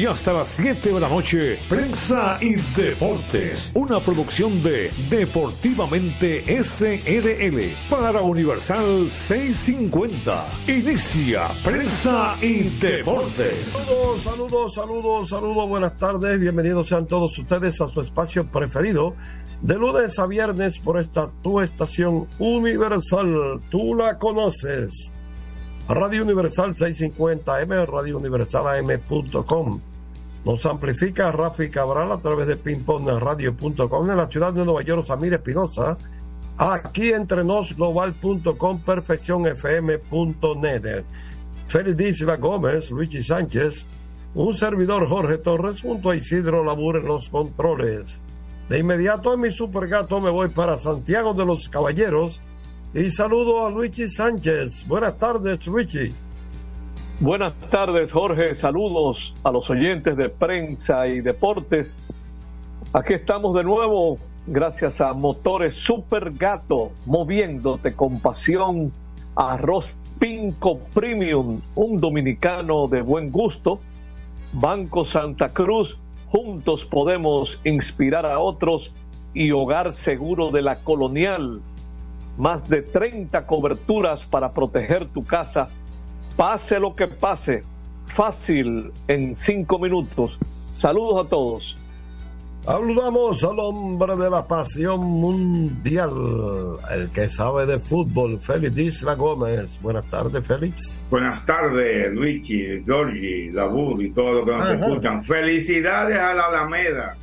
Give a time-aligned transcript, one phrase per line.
[0.00, 7.74] y hasta las 7 de la noche, Prensa y Deportes, una producción de Deportivamente SRL
[7.90, 10.46] para Universal 650.
[10.68, 13.66] Inicia Prensa y Deportes.
[13.66, 19.14] Saludos, saludos, saludos, saludos, buenas tardes, bienvenidos sean todos ustedes a su espacio preferido
[19.60, 25.12] de lunes a viernes por esta tu estación universal, tú la conoces
[25.90, 29.89] Radio Universal 650M, Radio Universal AM.com.
[30.44, 35.34] Nos amplifica Rafi Cabral a través de pingpongradio.com en la ciudad de Nueva York, Samir
[35.34, 35.98] Espinosa.
[36.56, 41.04] Aquí entre nos global.com, perfeccionfm.net.
[41.68, 43.84] Félix Isla Gómez, Luigi Sánchez,
[44.34, 48.20] un servidor Jorge Torres junto a Isidro Labur en los controles.
[48.68, 52.40] De inmediato en mi supergato me voy para Santiago de los Caballeros
[52.94, 54.86] y saludo a Luigi Sánchez.
[54.86, 56.14] Buenas tardes, Luigi.
[57.20, 58.54] Buenas tardes, Jorge.
[58.54, 61.94] Saludos a los oyentes de prensa y deportes.
[62.94, 64.16] Aquí estamos de nuevo,
[64.46, 68.90] gracias a Motores Super Gato, moviéndote con pasión.
[69.36, 73.80] Arroz Pinco Premium, un dominicano de buen gusto.
[74.54, 75.98] Banco Santa Cruz,
[76.30, 78.94] juntos podemos inspirar a otros.
[79.34, 81.60] Y Hogar Seguro de la Colonial,
[82.38, 85.68] más de 30 coberturas para proteger tu casa.
[86.40, 87.62] Pase lo que pase,
[88.14, 90.38] fácil en cinco minutos.
[90.72, 91.76] Saludos a todos.
[92.64, 96.08] Saludamos al hombre de la pasión mundial,
[96.92, 99.78] el que sabe de fútbol, Félix Isla Gómez.
[99.82, 101.04] Buenas tardes, Félix.
[101.10, 105.22] Buenas tardes, Luigi, Georgie, Dabur y todos los que nos escuchan.
[105.22, 107.16] Felicidades a la Alameda.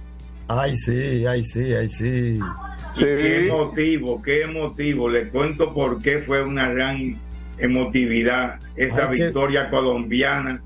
[0.47, 2.39] Ay, sí, ay, sí, ay, sí.
[2.95, 5.09] Qué emotivo, qué emotivo.
[5.09, 7.17] Les cuento por qué fue una gran
[7.57, 10.61] emotividad esa victoria colombiana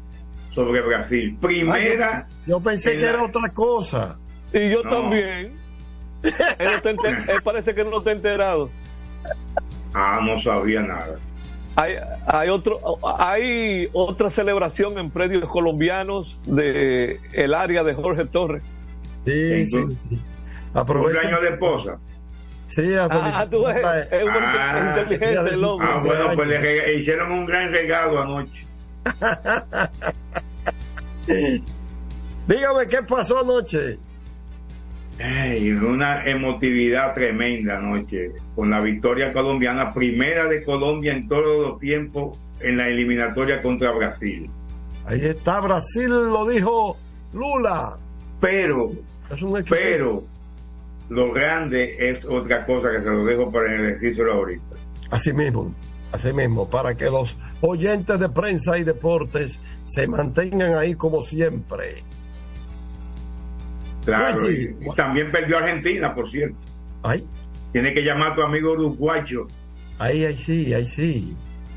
[0.53, 1.37] sobre Brasil.
[1.39, 2.27] Primera.
[2.45, 4.17] yo, pensé que era otra cosa.
[4.53, 5.53] Y yo también.
[6.59, 8.69] él, parece que no está enterado.
[9.93, 11.15] Ah, no sabía nada.
[11.75, 11.95] Hay,
[12.27, 12.79] hay, otro,
[13.17, 18.63] hay otra celebración en predios colombianos de el área de Jorge Torres.
[19.25, 20.19] Sí, sí, sí.
[20.73, 21.97] Cumpleaños de esposa.
[22.71, 23.77] Sí, ah, tú es,
[24.11, 25.87] es un ah, inteligente el hombre.
[25.91, 28.65] Ah, bueno, pues le hicieron un gran regalo anoche.
[32.47, 33.99] Dígame, ¿qué pasó anoche?
[35.19, 41.79] Ay, una emotividad tremenda anoche con la victoria colombiana, primera de Colombia en todos los
[41.79, 44.49] tiempos en la eliminatoria contra Brasil.
[45.05, 46.97] Ahí está, Brasil lo dijo
[47.33, 47.97] Lula.
[48.39, 48.91] Pero,
[49.69, 50.23] pero,
[51.09, 54.75] lo grande es otra cosa que se lo dejo para el ejercicio ahorita.
[55.09, 55.73] Así mismo,
[56.11, 62.03] así mismo, para que los oyentes de prensa y deportes se mantengan ahí como siempre.
[64.05, 66.57] Claro, y, también perdió Argentina, por cierto.
[67.03, 67.25] Ay.
[67.71, 69.47] Tiene que llamar a tu amigo uruguayo.
[69.99, 71.35] Ahí, ahí sí, ahí sí.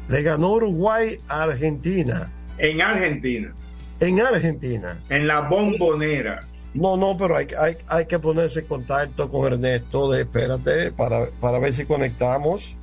[0.08, 2.30] Le ganó Uruguay a Argentina.
[2.58, 3.52] En Argentina.
[4.00, 4.98] En Argentina.
[5.08, 6.40] En la bombonera.
[6.74, 11.26] No, no, pero hay, hay, hay que ponerse en contacto con Ernesto, de, espérate, para,
[11.40, 12.74] para ver si conectamos.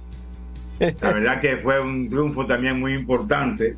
[0.79, 3.75] La verdad que fue un triunfo también muy importante.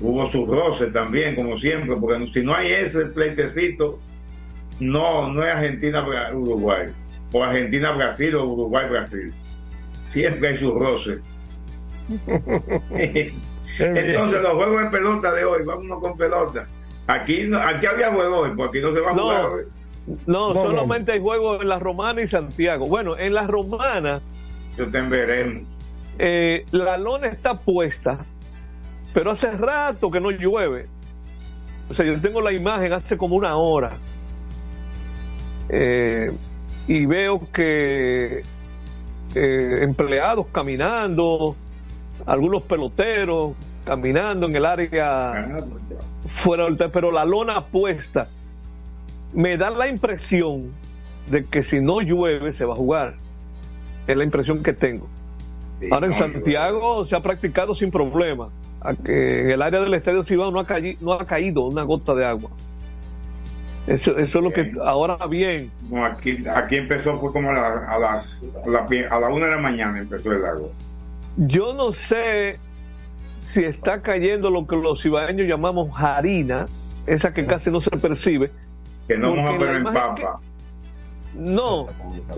[0.00, 3.98] Hubo sus roces también, como siempre, porque si no hay ese pleitecito,
[4.78, 6.86] no, no es Argentina-Uruguay,
[7.32, 9.32] o Argentina-Brasil o Uruguay-Brasil.
[10.12, 11.20] Siempre hay sus roces.
[13.78, 16.66] Entonces, los juegos de pelota de hoy, vámonos con pelota.
[17.06, 19.50] Aquí, aquí había juegos, porque aquí no se va a jugar.
[20.26, 22.86] No, no, solamente hay juegos en la Romana y Santiago.
[22.86, 24.20] Bueno, en la Romana.
[24.76, 25.64] Yo te veremos.
[26.18, 28.18] Eh, la lona está puesta,
[29.12, 30.86] pero hace rato que no llueve.
[31.90, 33.92] O sea, yo tengo la imagen hace como una hora.
[35.68, 36.30] Eh,
[36.88, 38.42] y veo que
[39.34, 41.56] eh, empleados caminando,
[42.24, 43.54] algunos peloteros
[43.86, 45.48] caminando en el área
[46.42, 48.28] fuera pero la lona puesta
[49.32, 50.72] me da la impresión
[51.30, 53.14] de que si no llueve se va a jugar.
[54.06, 55.08] es la impresión que tengo.
[55.90, 58.48] Ahora en Santiago se ha practicado sin problema.
[59.04, 62.24] En el área del Estadio Cibao no ha, caído, no ha caído una gota de
[62.24, 62.50] agua.
[63.86, 65.70] Eso, eso es lo que ahora bien.
[65.90, 69.52] No, aquí, aquí empezó fue como a, a las a la, a la una de
[69.52, 70.68] la mañana empezó el agua.
[71.36, 72.58] Yo no sé
[73.46, 76.66] si está cayendo lo que los cibaeños llamamos harina,
[77.06, 78.50] esa que casi no se percibe.
[79.08, 80.40] Que no moja pero empapa.
[81.34, 81.86] No,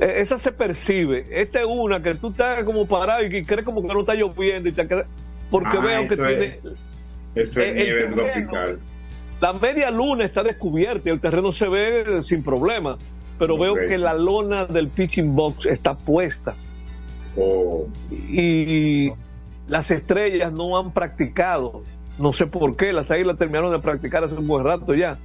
[0.01, 1.27] e, esa se percibe.
[1.31, 4.69] Esta es una que tú estás como parado y crees como que no está lloviendo
[4.69, 4.85] y te
[5.51, 6.65] porque Ah, veo que tiene es-
[7.35, 8.23] Esto es Eh, el nieve terreno.
[8.25, 8.79] tropical.
[9.41, 12.99] la media luna está descubierta y el terreno se ve sin problema,
[13.39, 16.55] pero veo que la lona del pitching box está puesta
[17.37, 19.11] Oh, y
[19.69, 21.83] las estrellas no han practicado.
[22.19, 25.19] No sé por qué, las águilas terminaron de practicar hace un buen rato ya.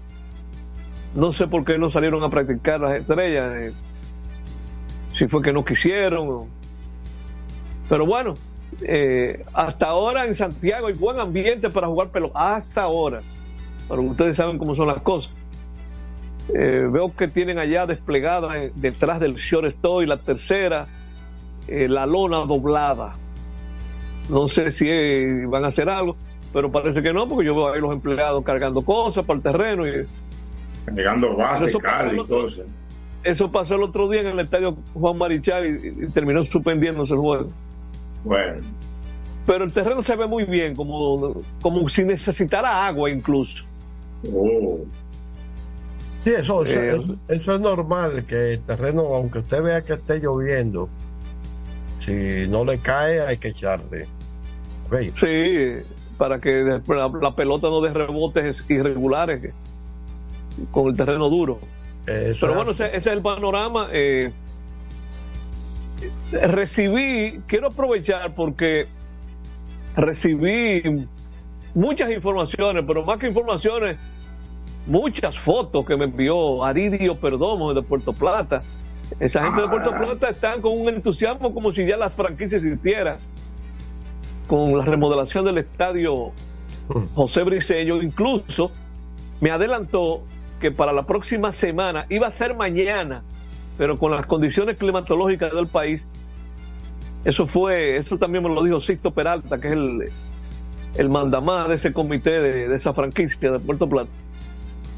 [1.16, 3.52] No sé por qué no salieron a practicar las estrellas.
[3.56, 3.74] eh,
[5.14, 6.48] si fue que no quisieron.
[7.88, 8.34] Pero bueno,
[8.82, 12.56] eh, hasta ahora en Santiago hay buen ambiente para jugar pelota.
[12.56, 13.22] Hasta ahora.
[13.88, 15.32] Pero ustedes saben cómo son las cosas.
[16.54, 20.88] Eh, veo que tienen allá desplegada detrás del shortstop y la tercera
[21.68, 23.16] la lona doblada.
[24.30, 26.16] No sé si van a hacer algo,
[26.54, 29.88] pero parece que no, porque yo veo ahí los empleados cargando cosas para el terreno
[29.88, 30.06] y
[30.96, 32.66] llegando base, Eso cal y pasó- cosas.
[33.24, 37.20] eso pasó el otro día en el estadio Juan Marichal y, y terminó suspendiéndose el
[37.20, 37.48] juego.
[38.24, 38.62] Bueno,
[39.46, 43.64] Pero el terreno se ve muy bien, como, como si necesitara agua incluso.
[44.34, 44.80] oh,
[46.24, 49.94] Sí, eso, eso, Eh, eso- eso es normal, que el terreno, aunque usted vea que
[49.94, 50.88] esté lloviendo,
[52.06, 54.08] si no le cae hay que echarle.
[55.20, 55.84] Sí,
[56.18, 59.54] para que después la, la pelota no dé rebotes irregulares
[60.72, 61.60] con el terreno duro.
[62.06, 63.88] eso Pero bueno, ese, ese es el panorama.
[63.92, 64.32] eh,
[66.32, 68.88] recibí, quiero aprovechar porque
[69.96, 71.08] recibí
[71.74, 73.98] muchas informaciones, pero más que informaciones,
[74.86, 78.62] muchas fotos que me envió Aridio Perdomo de Puerto Plata.
[79.20, 80.00] Esa gente de Puerto Ah.
[80.00, 83.18] Plata están con un entusiasmo como si ya las franquicias existieran.
[84.48, 86.32] Con la remodelación del estadio
[87.16, 88.72] José Briceño, incluso
[89.42, 90.24] me adelantó
[90.60, 93.24] que para la próxima semana iba a ser mañana,
[93.78, 96.06] pero con las condiciones climatológicas del país,
[97.26, 100.10] eso fue, eso también me lo dijo Sixto Peralta, que es el,
[100.96, 104.10] el mandamás de ese comité de, de esa franquicia de Puerto Plata,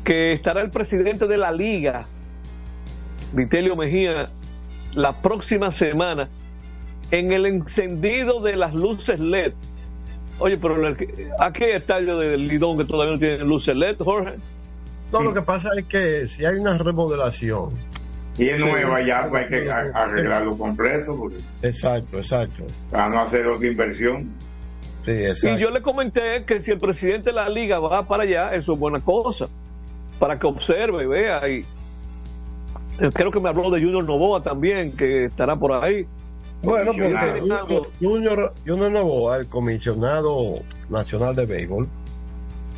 [0.03, 2.05] que estará el presidente de la liga,
[3.34, 4.29] Vitelio Mejía,
[4.94, 6.29] la próxima semana
[7.12, 9.53] en el encendido de las luces LED.
[10.39, 10.98] Oye, pero el-
[11.39, 14.34] aquí hay estadio del Lidón que todavía no tiene luces LED, Jorge.
[15.12, 17.72] No, lo que pasa es que si hay una remodelación,
[18.38, 22.63] y es nueva ya, pues hay que arreglarlo completo porque, exacto, exacto.
[22.91, 24.29] para no hacer otra inversión.
[25.05, 25.60] Sí, Y exacto.
[25.60, 28.79] yo le comenté que si el presidente de la liga va para allá, eso es
[28.79, 29.46] buena cosa,
[30.20, 31.48] para que observe y vea.
[31.48, 31.63] Y
[33.14, 36.06] creo que me habló de Junior Novoa también, que estará por ahí.
[36.64, 37.40] Bueno, porque.
[37.40, 40.56] Junior, Junior, Junior Novoa, el comisionado
[40.90, 41.88] nacional de béisbol,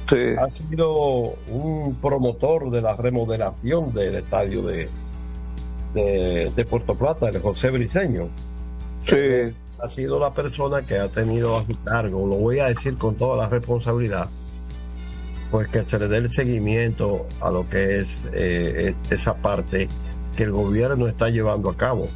[0.09, 4.89] Sí, ha sido un promotor de la remodelación del estadio de,
[5.93, 8.29] de, de Puerto Plata, el José Briceño.
[9.05, 12.97] sí, Ha sido la persona que ha tenido a su cargo, lo voy a decir
[12.97, 14.29] con toda la responsabilidad,
[15.51, 19.89] pues que se le dé el seguimiento a lo que es eh, esa parte
[20.37, 22.07] que el gobierno está llevando a cabo.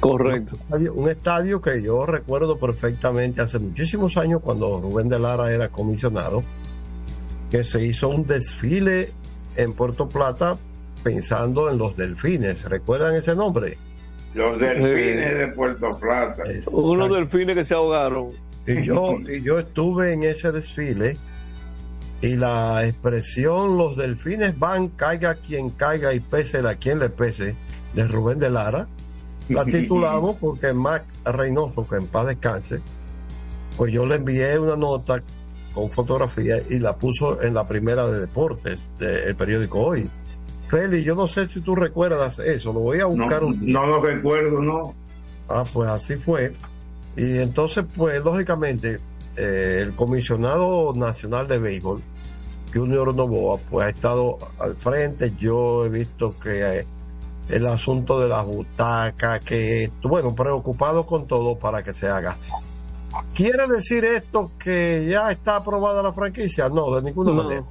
[0.00, 0.56] correcto.
[0.56, 5.68] estadio- un estadio que yo recuerdo perfectamente hace muchísimos años cuando Rubén de Lara era
[5.68, 6.42] comisionado,
[7.52, 9.12] que se hizo un desfile
[9.54, 10.56] en Puerto Plata
[11.04, 12.64] pensando en los delfines.
[12.64, 13.76] ¿Recuerdan ese nombre?
[14.34, 16.42] Los delfines de Puerto Plata.
[16.72, 18.30] Unos delfines que se ahogaron.
[18.66, 21.16] Y yo, y yo estuve en ese desfile
[22.22, 27.54] y la expresión los delfines van, caiga quien caiga y pese a quien le pese,
[27.94, 28.86] de Rubén de Lara,
[29.48, 32.80] la titulamos porque Mac Reynoso, que en paz descanse,
[33.76, 35.22] pues yo le envié una nota
[35.74, 40.08] con fotografía y la puso en la primera de deportes del periódico Hoy.
[40.68, 43.72] Feli, yo no sé si tú recuerdas eso, lo voy a No, buscar un día.
[43.74, 44.94] no lo recuerdo, no.
[45.48, 46.54] Ah, pues así fue.
[47.16, 49.00] Y entonces, pues lógicamente,
[49.36, 52.00] eh, el comisionado nacional de béisbol,
[52.72, 55.32] Junior Novoa, pues ha estado al frente.
[55.38, 56.86] Yo he visto que eh,
[57.48, 62.36] el asunto de la butaca, que, bueno, preocupado con todo para que se haga.
[63.34, 66.68] ¿Quiere decir esto que ya está aprobada la franquicia?
[66.70, 67.64] No, de ninguna No, manera.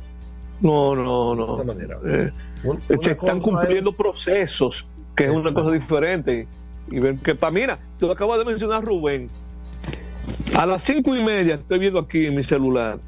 [0.62, 1.36] no, no.
[1.36, 1.58] no.
[1.58, 1.98] De manera.
[2.06, 2.32] Eh,
[3.02, 6.48] se están cumpliendo es- procesos, que es una cosa diferente.
[6.92, 7.00] y
[7.32, 7.50] está.
[7.50, 9.30] Mira, tú acabas de mencionar Rubén.
[10.56, 13.00] A las cinco y media, estoy viendo aquí en mi celular,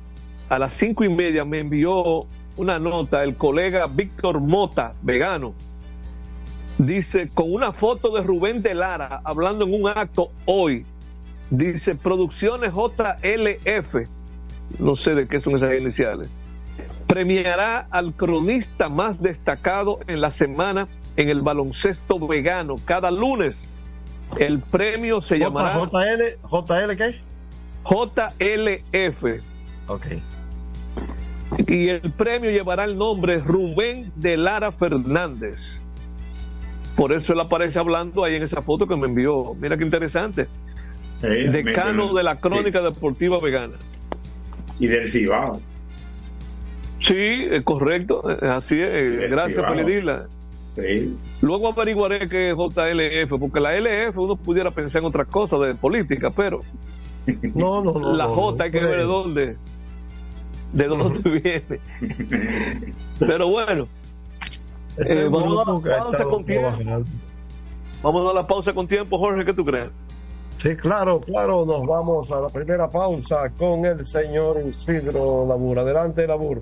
[0.53, 5.55] a las cinco y media me envió una nota el colega Víctor Mota, vegano.
[6.77, 10.86] Dice, con una foto de Rubén de Lara hablando en un acto hoy.
[11.50, 14.07] Dice, Producciones JLF.
[14.77, 16.29] No sé de qué son esas iniciales.
[17.07, 23.57] Premiará al cronista más destacado en la semana en el baloncesto vegano cada lunes.
[24.38, 27.19] El premio se llamará JL, ¿JL qué?
[27.83, 29.41] JLF.
[29.88, 30.05] Ok.
[31.67, 35.81] Y el premio llevará el nombre Rubén de Lara Fernández.
[36.95, 39.53] Por eso él aparece hablando ahí en esa foto que me envió.
[39.60, 40.48] Mira qué interesante.
[41.22, 42.86] Sí, Decano me- de la crónica sí.
[42.86, 43.74] deportiva vegana.
[44.79, 45.60] Y del Cibao.
[47.01, 48.24] Sí, es correcto.
[48.29, 48.89] eh, Así es.
[48.91, 50.27] eh, Gracias por.
[50.75, 51.15] Sí.
[51.41, 55.75] Luego averiguaré qué es JLF, porque la LF uno pudiera pensar en otras cosas de
[55.75, 56.62] política, pero
[57.53, 58.13] No, no, no.
[58.15, 59.57] la no, J hay que ver de dónde,
[60.73, 61.79] de dónde viene.
[63.19, 63.87] Pero bueno,
[64.97, 66.69] Eh, vamos a que la pausa con tiempo.
[68.03, 69.89] vamos a dar la pausa con tiempo, Jorge, ¿qué tú crees?
[70.59, 75.79] Sí, claro, claro, nos vamos a la primera pausa con el señor Isidro Labur.
[75.79, 76.61] Adelante, Labur.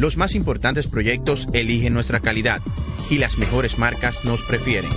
[0.00, 2.62] Los más importantes proyectos eligen nuestra calidad
[3.10, 4.88] y las mejores marcas nos prefieren.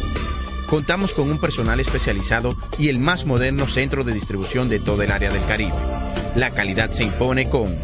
[0.66, 5.12] Contamos con un personal especializado y el más moderno centro de distribución de todo el
[5.12, 5.76] área del Caribe.
[6.38, 7.76] La calidad se impone con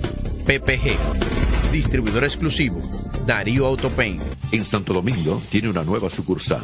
[0.46, 2.82] PPG, distribuidor exclusivo,
[3.28, 4.22] Darío Autopain.
[4.54, 6.64] En Santo Domingo tiene una nueva sucursal,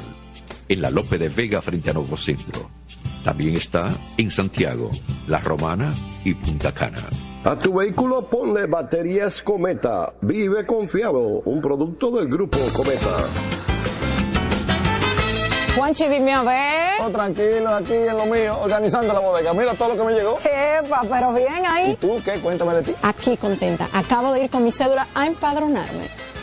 [0.69, 2.71] en la Lope de Vega frente a Nuevo Centro.
[3.25, 4.91] También está en Santiago,
[5.27, 5.91] La Romana
[6.23, 7.01] y Punta Cana.
[7.43, 10.13] A tu vehículo ponle baterías Cometa.
[10.21, 11.41] Vive confiado.
[11.45, 13.09] Un producto del grupo Cometa.
[15.75, 17.01] Juanchi, dime a ver.
[17.01, 19.53] Oh, tranquilo, aquí en lo mío, organizando la bodega.
[19.55, 20.37] Mira todo lo que me llegó.
[20.43, 21.97] Epa, pero bien ¿Y ahí.
[21.99, 22.33] tú qué?
[22.39, 22.95] Cuéntame de ti.
[23.01, 23.87] Aquí contenta.
[23.91, 26.05] Acabo de ir con mi cédula a empadronarme.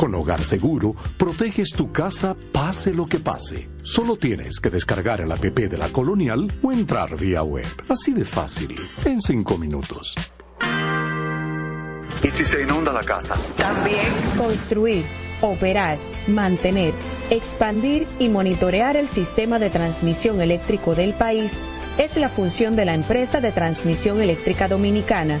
[0.00, 3.68] Con Hogar Seguro, proteges tu casa pase lo que pase.
[3.82, 7.66] Solo tienes que descargar el app de la Colonial o entrar vía web.
[7.86, 10.14] Así de fácil, en cinco minutos.
[12.22, 13.34] ¿Y si se inunda la casa?
[13.58, 14.06] También.
[14.38, 15.04] Construir,
[15.42, 16.94] operar, mantener,
[17.28, 21.52] expandir y monitorear el sistema de transmisión eléctrico del país
[21.98, 25.40] es la función de la empresa de transmisión eléctrica dominicana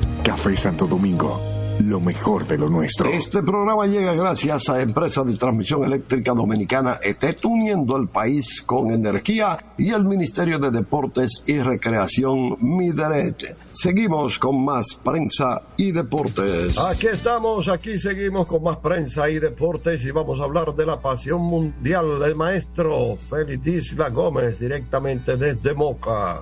[0.23, 1.41] Café Santo Domingo,
[1.79, 3.09] lo mejor de lo nuestro.
[3.09, 8.91] Este programa llega gracias a Empresa de Transmisión Eléctrica Dominicana ETET, uniendo el país con
[8.91, 13.57] energía y el Ministerio de Deportes y Recreación Mideret.
[13.71, 16.77] Seguimos con más prensa y deportes.
[16.77, 20.99] Aquí estamos, aquí seguimos con más prensa y deportes y vamos a hablar de la
[20.99, 26.41] pasión mundial del maestro Félix Isla Gómez directamente desde Moca.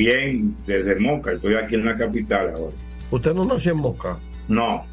[0.00, 2.74] Bien, desde Moca, estoy aquí en la capital ahora.
[3.10, 4.16] ¿Usted no nació en Moca?
[4.48, 4.86] No.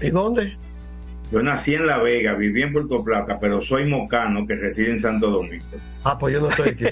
[0.00, 0.56] ¿Y dónde?
[1.30, 5.00] Yo nací en La Vega, viví en Puerto Plata, pero soy mocano que reside en
[5.00, 5.64] Santo Domingo.
[6.02, 6.86] Ah, pues yo no estoy aquí.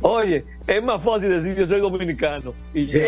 [0.00, 2.54] Oye, es más fácil decir yo soy dominicano.
[2.74, 2.98] Y Sí,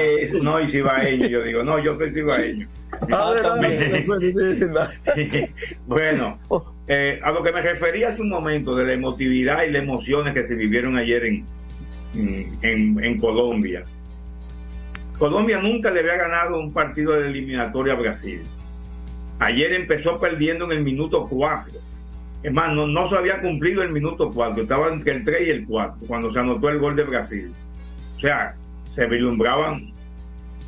[0.41, 2.69] no, y cibaeño, yo digo, no, yo soy cibaeño.
[3.13, 3.35] Ah,
[5.87, 6.39] bueno,
[6.89, 10.35] eh, a lo que me refería hace un momento de la emotividad y las emociones
[10.35, 11.45] que se vivieron ayer en,
[12.63, 13.85] en, Colombia.
[15.19, 18.41] Colombia nunca le había ganado un partido de eliminatoria a Brasil.
[19.39, 21.81] Ayer empezó perdiendo en el minuto 4.
[22.43, 25.67] Es no, no se había cumplido el minuto 4, estaba entre el 3 y el
[25.67, 27.53] 4 cuando se anotó el gol de Brasil.
[28.17, 28.55] O sea,
[28.95, 29.96] se vislumbraban.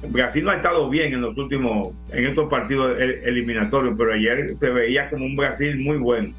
[0.06, 4.54] Brasil no ha estado bien en los últimos, en estos partidos el- eliminatorios, pero ayer
[4.58, 6.32] se veía como un Brasil muy bueno.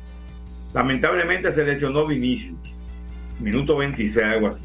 [0.73, 2.57] Lamentablemente se lesionó Vinicius,
[3.39, 4.61] minuto 26, algo así.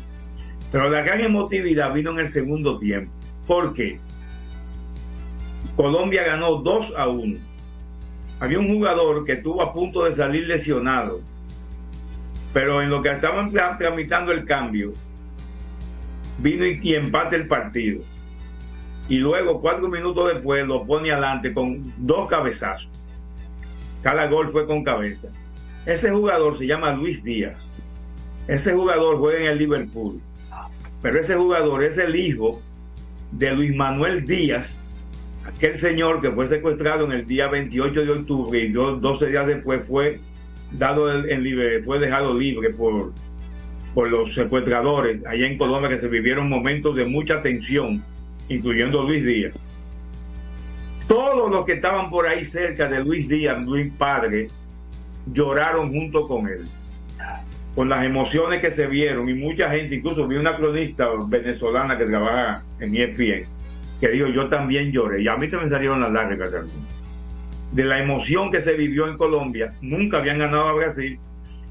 [0.71, 3.11] Pero la gran emotividad vino en el segundo tiempo.
[3.47, 3.99] ¿Por qué?
[5.77, 7.39] Colombia ganó 2 a 1.
[8.41, 11.21] Había un jugador que estuvo a punto de salir lesionado,
[12.53, 14.93] pero en lo que estaban tra- tramitando el cambio,
[16.39, 18.03] vino y empate el partido.
[19.09, 22.89] Y luego, cuatro minutos después, lo pone adelante con dos cabezazos.
[24.03, 25.29] Cada gol fue con cabeza.
[25.87, 27.67] Ese jugador se llama Luis Díaz.
[28.49, 30.21] Ese jugador juega en el Liverpool.
[31.03, 32.63] Pero ese jugador es el hijo
[33.33, 34.79] de Luis Manuel Díaz,
[35.45, 39.47] aquel señor que fue secuestrado en el día 28 de octubre y do- 12 días
[39.47, 40.19] después fue
[40.73, 43.13] dado en libre, fue dejado libre por,
[43.93, 48.03] por los secuestradores allá en Colombia que se vivieron momentos de mucha tensión,
[48.49, 49.55] incluyendo Luis Díaz.
[51.09, 54.49] Todos los que estaban por ahí cerca de Luis Díaz, Luis Padre,
[55.33, 56.67] lloraron junto con él.
[57.75, 62.05] con las emociones que se vieron y mucha gente, incluso vi una cronista venezolana que
[62.05, 63.49] trabaja en ESPN,
[64.01, 66.53] que dijo, yo también lloré, y a mí se me salieron las lágrimas
[67.73, 71.19] de la emoción que se vivió en Colombia, nunca habían ganado a Brasil,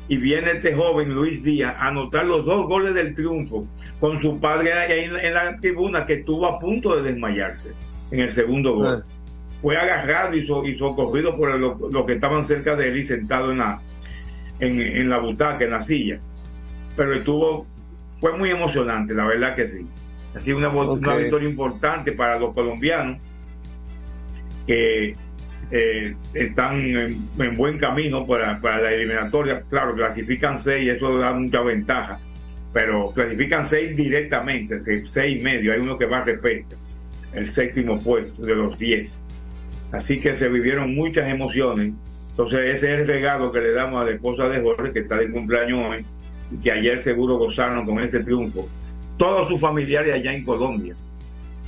[0.08, 3.66] y viene este joven Luis Díaz a anotar los dos goles del triunfo
[4.00, 7.72] con su padre ahí en, la tribuna que estuvo a punto de desmayarse
[8.12, 8.86] en el segundo gol.
[9.62, 13.06] Fue agarrado y, so- y socorrido por los los que estaban cerca de él y
[13.06, 13.80] sentado en la,
[14.60, 16.20] en, en la butaca, en la silla.
[16.98, 17.66] Pero estuvo,
[18.20, 19.88] fue muy emocionante, la verdad que sí.
[20.36, 23.20] Ha sido una, una victoria importante para los colombianos
[24.68, 25.16] que
[25.72, 29.64] eh, están en, en buen camino para, para la eliminatoria.
[29.70, 32.20] Claro, clasifican seis, eso da mucha ventaja,
[32.74, 35.74] pero clasifican seis directamente, seis, seis y medio.
[35.74, 36.76] Hay uno que va a respeto,
[37.34, 39.10] el séptimo puesto de los diez.
[39.92, 41.94] Así que se vivieron muchas emociones.
[42.32, 45.18] Entonces, ese es el regalo que le damos a la esposa de Jorge, que está
[45.18, 46.06] de cumpleaños hoy,
[46.52, 48.68] y que ayer seguro gozaron con ese triunfo.
[49.18, 50.96] Todos sus familiares allá en Colombia,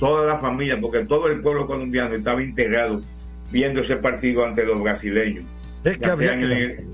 [0.00, 3.00] toda la familia, porque todo el pueblo colombiano estaba integrado
[3.50, 5.44] viendo ese partido ante los brasileños.
[5.84, 6.84] Es que Ya había sea en que- el-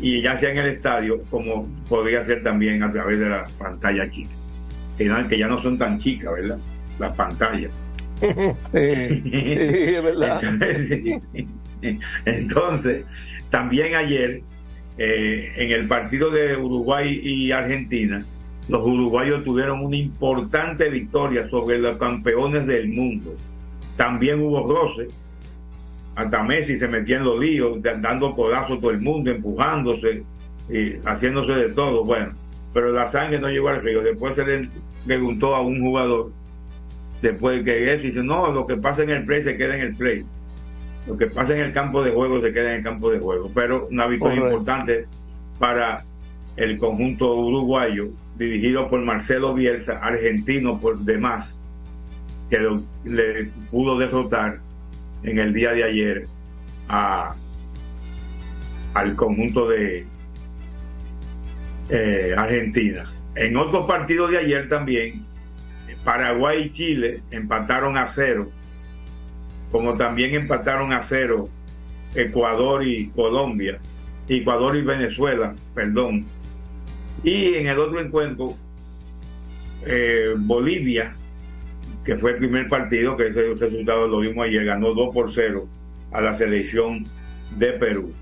[0.00, 4.08] y ya sea en el estadio, como podría ser también a través de la pantalla
[4.10, 4.30] chica.
[4.98, 6.58] Que, ya no son tan chicas, ¿verdad?
[6.98, 7.70] Las pantallas.
[8.72, 10.42] es verdad.
[10.42, 11.20] Entonces,
[12.24, 13.04] entonces,
[13.50, 14.40] también ayer,
[14.98, 18.22] eh, en el partido de Uruguay y Argentina,
[18.68, 23.34] los uruguayos tuvieron una importante victoria sobre los campeones del mundo.
[23.96, 25.08] También hubo roce,
[26.16, 30.22] hasta Messi se metía en los líos, da- dando codazos a todo el mundo, empujándose,
[30.68, 32.04] y haciéndose de todo.
[32.04, 32.32] Bueno,
[32.74, 34.02] pero la sangre no llegó al río.
[34.02, 34.68] Después se le
[35.04, 36.30] preguntó a un jugador,
[37.22, 39.82] después que eso, y dice, no, lo que pasa en el play se queda en
[39.82, 40.24] el play.
[41.06, 43.50] Lo que pasa en el campo de juego se queda en el campo de juego.
[43.54, 44.58] Pero una victoria Correcto.
[44.58, 45.06] importante
[45.58, 46.02] para
[46.56, 51.54] el conjunto uruguayo, dirigido por Marcelo Bielsa, argentino por demás,
[52.50, 54.58] que lo- le pudo derrotar
[55.26, 56.26] en el día de ayer
[56.88, 57.34] a,
[58.94, 60.06] al conjunto de
[61.90, 63.04] eh, Argentina.
[63.34, 65.24] En otros partidos de ayer también,
[66.04, 68.48] Paraguay y Chile empataron a cero,
[69.72, 71.48] como también empataron a cero
[72.14, 73.78] Ecuador y Colombia,
[74.28, 76.24] Ecuador y Venezuela, perdón.
[77.24, 78.54] Y en el otro encuentro,
[79.84, 81.14] eh, Bolivia,
[82.06, 85.66] que fue el primer partido, que ese resultado lo vimos ayer, ganó 2 por 0
[86.12, 87.04] a la selección
[87.58, 88.12] de Perú.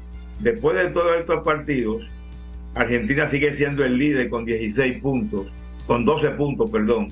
[0.41, 2.03] Después de todos estos partidos,
[2.75, 5.53] Argentina sigue siendo el líder con 16 puntos,
[5.87, 7.09] con 12 puntos, perdón.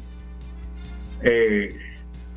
[1.22, 1.76] Eh,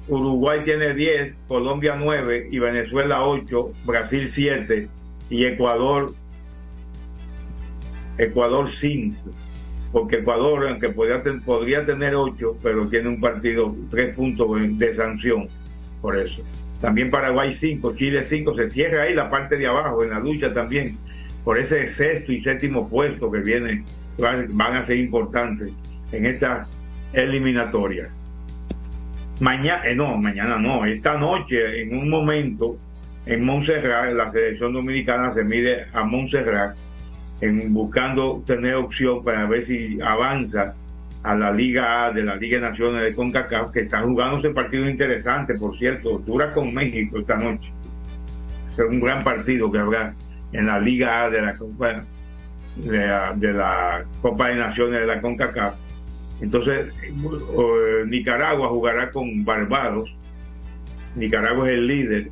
[0.09, 4.89] Uruguay tiene 10, Colombia 9 y Venezuela 8, Brasil 7
[5.29, 6.13] y Ecuador
[8.17, 9.15] Ecuador 5
[9.95, 15.47] porque Ecuador aunque podría, podría tener 8 pero tiene un partido 3 puntos de sanción
[16.01, 16.43] por eso.
[16.81, 20.53] También Paraguay 5, Chile 5 se cierra ahí la parte de abajo en la lucha
[20.53, 20.97] también
[21.45, 23.85] por ese sexto y séptimo puesto que viene
[24.17, 25.71] van, a ser importantes
[26.11, 26.67] en estas
[27.13, 28.11] eliminatorias
[29.39, 32.77] mañana, no, mañana no, esta noche, en un momento,
[33.25, 36.75] en Montserrat, la selección dominicana se mide a Montserrat,
[37.41, 40.75] en buscando tener opción para ver si avanza
[41.23, 44.51] a la Liga A de la Liga de Naciones de CONCACAF, que está jugando ese
[44.51, 47.71] partido interesante, por cierto, dura con México esta noche.
[48.73, 50.13] Es un gran partido que habrá
[50.51, 52.03] en la Liga A de la Copa
[52.75, 55.75] de la, de la Copa de Naciones de la CONCACAF.
[56.41, 60.13] Entonces, eh, Nicaragua jugará con Barbados.
[61.15, 62.31] Nicaragua es el líder.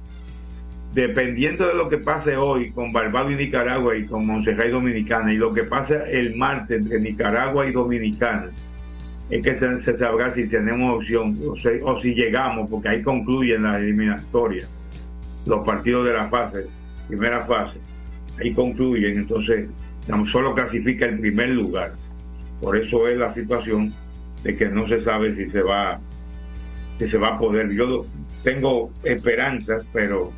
[0.94, 5.34] Dependiendo de lo que pase hoy con Barbados y Nicaragua y con Montserrat y Dominicana
[5.34, 8.52] y lo que pase el martes entre Nicaragua y Dominicana,
[9.30, 13.82] es que se, sabrá si tenemos opción o, o si llegamos, porque ahí concluyen las
[13.82, 14.70] eliminatorias,
[15.48, 16.68] los partidos de la fase,
[17.08, 17.80] primera fase,
[18.40, 19.68] ahí concluyen, entonces
[20.32, 21.94] solo clasifica el primer lugar.
[22.62, 23.92] Por eso es la situación
[24.44, 26.00] de que no se sabe si se va
[27.00, 27.72] si se va a poder.
[27.72, 28.06] Yo
[28.44, 30.32] tengo esperanzas, pero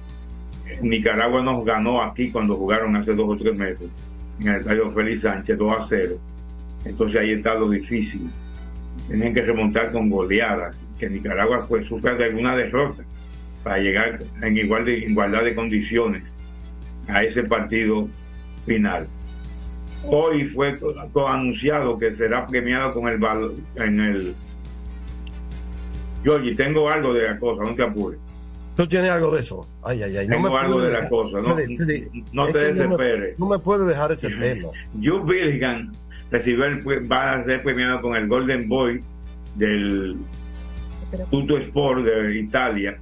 [0.81, 3.89] Nicaragua nos ganó aquí cuando jugaron hace dos o tres meses
[4.41, 6.15] en el estadio Félix Sánchez 2 a 0.
[6.85, 8.29] Entonces ahí está lo difícil.
[9.07, 13.03] Tienen que remontar con goleadas, que Nicaragua pues sufra de alguna derrota
[13.63, 16.23] para llegar en igual de, igualdad de condiciones
[17.07, 18.07] a ese partido
[18.65, 19.07] final.
[20.03, 24.35] Hoy fue co- anunciado que será premiado con el val- en el
[26.23, 28.19] Georgie, tengo algo de la cosa, no te apures.
[28.75, 29.67] Tú tienes algo de eso.
[29.83, 30.27] Ay, ay, ay.
[30.27, 33.39] Tengo algo de la dejar- cosa, no- no te que no me- desesperes.
[33.39, 34.69] No me puedes dejar ese tema.
[35.01, 35.91] Jude Bellingham
[36.31, 39.01] recibió el, va a ser premiado con el Golden Boy
[39.55, 40.17] del
[41.31, 42.97] Tutto Sport de Italia.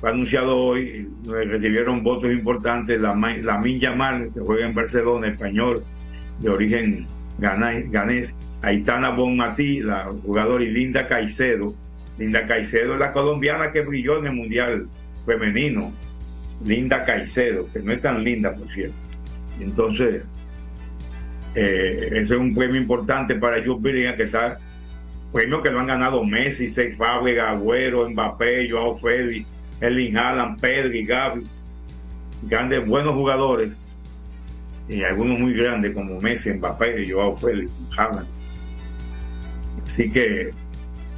[0.00, 5.82] Fue anunciado hoy, recibieron votos importantes la, la Yamal, que juega en Barcelona, español,
[6.38, 7.06] de origen
[7.38, 11.74] ganés, Aitana Bonmatí, la jugadora, y Linda Caicedo.
[12.18, 14.86] Linda Caicedo es la colombiana que brilló en el Mundial
[15.26, 15.92] Femenino.
[16.64, 18.94] Linda Caicedo, que no es tan linda, por cierto.
[19.60, 20.22] Entonces,
[21.54, 24.58] eh, ese es un premio importante para Jude Bellingham, que está
[25.32, 29.46] premio que lo han ganado Messi, Cesc Fábregas, Agüero, Mbappé, Joao Félix,
[29.80, 31.46] Erling Haaland, Pedri, Gavi,
[32.42, 33.70] grandes, buenos jugadores,
[34.88, 38.26] y algunos muy grandes como Messi, Mbappé, Joao Félix, Haaland.
[39.84, 40.50] Así que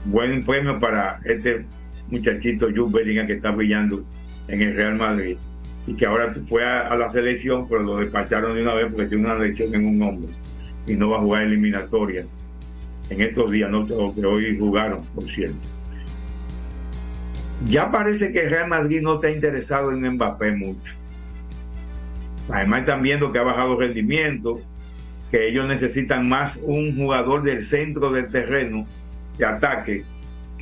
[0.04, 1.64] buen premio para este
[2.12, 4.04] muchachito Jude Bellingham que está brillando
[4.48, 5.36] en el Real Madrid
[5.86, 9.24] y que ahora fue a, la selección, pero lo despacharon de una vez porque tiene
[9.24, 10.28] una lesión en un hombro
[10.86, 12.24] y no va a jugar eliminatoria
[13.10, 15.56] en estos días, no que hoy jugaron, por cierto.
[17.66, 20.94] Ya parece que el Real Madrid no está interesado en Mbappé mucho.
[22.50, 24.60] Además están viendo que ha bajado rendimiento,
[25.30, 28.86] que ellos necesitan más un jugador del centro del terreno
[29.38, 30.04] de ataque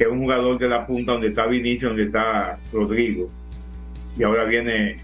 [0.00, 3.28] que un jugador de la punta donde está Vinicio, donde está Rodrigo.
[4.16, 4.96] Y ahora viene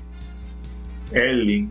[1.13, 1.69] Erling,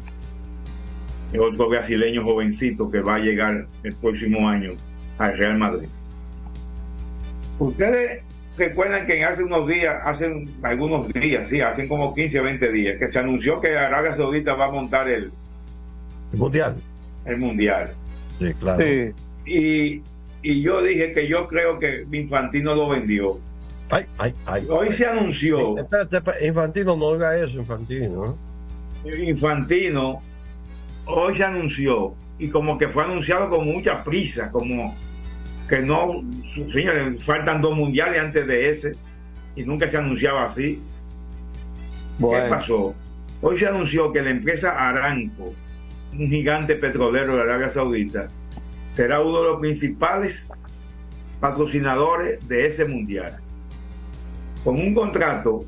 [1.33, 4.73] el otro brasileño jovencito que va a llegar el próximo año
[5.17, 5.87] al Real Madrid.
[7.57, 8.21] Ustedes
[8.59, 12.97] recuerdan que hace unos días, hace algunos días, sí, hace como 15 o 20 días,
[12.99, 15.31] que se anunció que Arabia Saudita va a montar el,
[16.31, 16.75] El mundial.
[17.25, 17.89] el Mundial.
[18.37, 18.83] Sí, claro.
[19.47, 20.03] Y,
[20.45, 23.39] y yo dije que yo creo que Infantino lo vendió.
[23.89, 24.67] Ay, ay, ay.
[24.69, 25.75] Hoy se anunció.
[25.79, 28.37] Espérate, espérate, Infantino, no oiga eso, Infantino.
[29.05, 29.25] ¿eh?
[29.27, 30.21] Infantino
[31.07, 34.95] hoy se anunció y como que fue anunciado con mucha prisa, como
[35.67, 38.91] que no, señores, faltan dos mundiales antes de ese
[39.55, 40.79] y nunca se anunciaba así.
[42.19, 42.93] ¿Qué pasó?
[43.41, 45.53] Hoy se anunció que la empresa Aramco,
[46.13, 48.29] un gigante petrolero de Arabia Saudita,
[48.95, 50.47] será uno de los principales
[51.39, 53.37] patrocinadores de ese mundial.
[54.63, 55.65] Con un contrato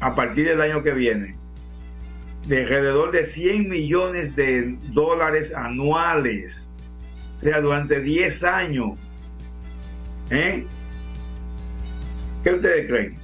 [0.00, 1.36] a partir del año que viene
[2.46, 6.68] de alrededor de 100 millones de dólares anuales,
[7.40, 8.98] o sea, durante 10 años.
[10.30, 10.64] ¿Eh?
[12.42, 13.16] ¿Qué ustedes creen?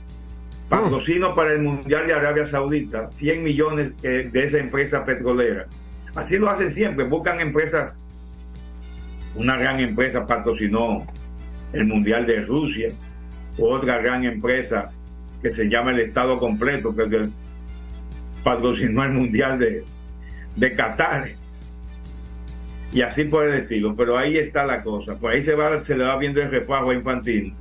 [0.68, 5.66] Patrocino para el Mundial de Arabia Saudita, 100 millones eh, de esa empresa petrolera.
[6.14, 7.94] Así lo hacen siempre, buscan empresas.
[9.34, 11.06] Una gran empresa patrocinó
[11.72, 12.88] el Mundial de Rusia,
[13.58, 14.90] otra gran empresa
[15.42, 17.28] que se llama el Estado Completo, que
[18.42, 19.84] patrocinó el Mundial de,
[20.56, 21.30] de Qatar.
[22.92, 23.94] Y así por el estilo.
[23.94, 25.16] Pero ahí está la cosa.
[25.16, 27.54] Pues ahí se, va, se le va viendo el refajo a Infantino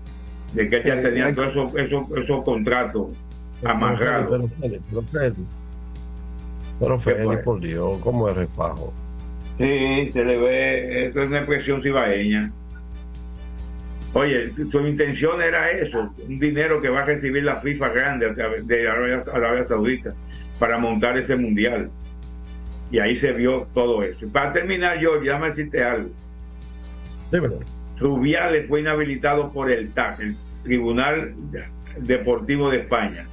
[0.53, 3.09] de que ya tenía todos esos, esos, esos contratos
[3.63, 4.49] amarrados.
[6.79, 8.93] Pero, por Dios, ¿cómo es refajo?
[9.57, 12.51] Sí, se le ve, eso es una expresión cibaeña.
[14.13, 18.87] Oye, su intención era eso, un dinero que va a recibir la FIFA grande de
[18.87, 20.13] Arabia, Saudita
[20.59, 21.89] para montar ese mundial.
[22.91, 24.27] Y ahí se vio todo eso.
[24.29, 26.09] Para terminar, yo ya me decirte algo.
[27.99, 31.33] Rubiales fue inhabilitado por el TAC, el Tribunal
[31.99, 33.25] Deportivo de España,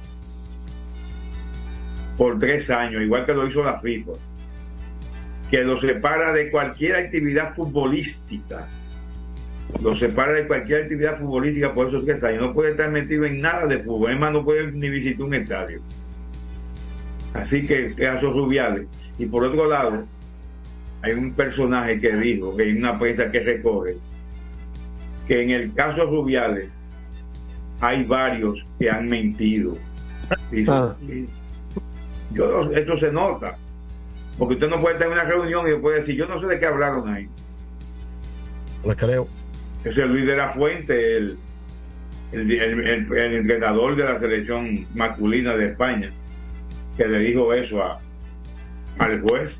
[2.17, 4.11] por tres años, igual que lo hizo la FIFA
[5.49, 8.67] que lo separa de cualquier actividad futbolística.
[9.81, 12.41] Lo separa de cualquier actividad futbolística por esos tres años.
[12.41, 14.13] No puede estar metido en nada de fútbol.
[14.13, 15.81] Es más, no puede ni visitar un estadio.
[17.33, 18.87] Así que casos rubiales.
[19.17, 20.05] Y por otro lado,
[21.05, 23.95] hay un personaje que dijo, que hay una prensa que recorre,
[25.27, 26.69] que en el caso Rubiales
[27.79, 29.77] hay varios que han mentido.
[30.51, 30.65] Y
[32.31, 33.55] yo, esto se nota.
[34.37, 36.59] Porque usted no puede estar en una reunión y puede decir, yo no sé de
[36.59, 37.27] qué hablaron ahí.
[38.85, 39.27] Le creo.
[39.83, 41.37] Ese es Luis de la Fuente, el,
[42.31, 46.09] el, el- entrenador de la selección masculina de España,
[46.97, 47.99] que le dijo eso a,
[48.99, 49.57] al juez.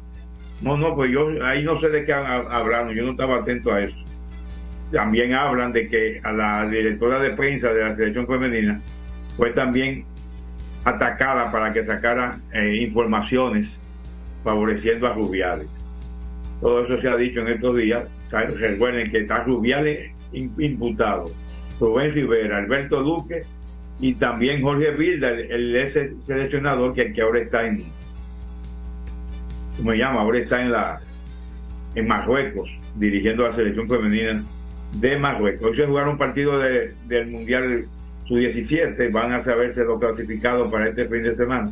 [0.61, 3.71] No, no, pues yo ahí no sé de qué ha- hablaron, yo no estaba atento
[3.73, 3.97] a eso.
[4.91, 8.79] También hablan de que a la directora de prensa de la selección femenina
[9.37, 10.05] fue también
[10.83, 13.67] atacada para que sacara eh, informaciones
[14.45, 15.67] favoreciendo a Rubiales.
[16.61, 18.07] Todo eso se ha dicho en estos días.
[18.31, 21.25] Recuerden que está Rubiales imputado,
[21.79, 23.43] Rubén Rivera, Alberto Duque
[23.99, 25.93] y también Jorge Vilda, el, el
[26.25, 27.83] seleccionador que, ahora está en,
[29.77, 30.21] ¿cómo llama?
[30.21, 31.01] Ahora está en la
[31.95, 34.43] en Marruecos, dirigiendo la selección femenina
[34.99, 35.69] de Marruecos.
[35.71, 37.85] Hoy se jugaron un partido de- del Mundial
[38.27, 41.71] Sub-17, van a saberse los clasificados para este fin de semana.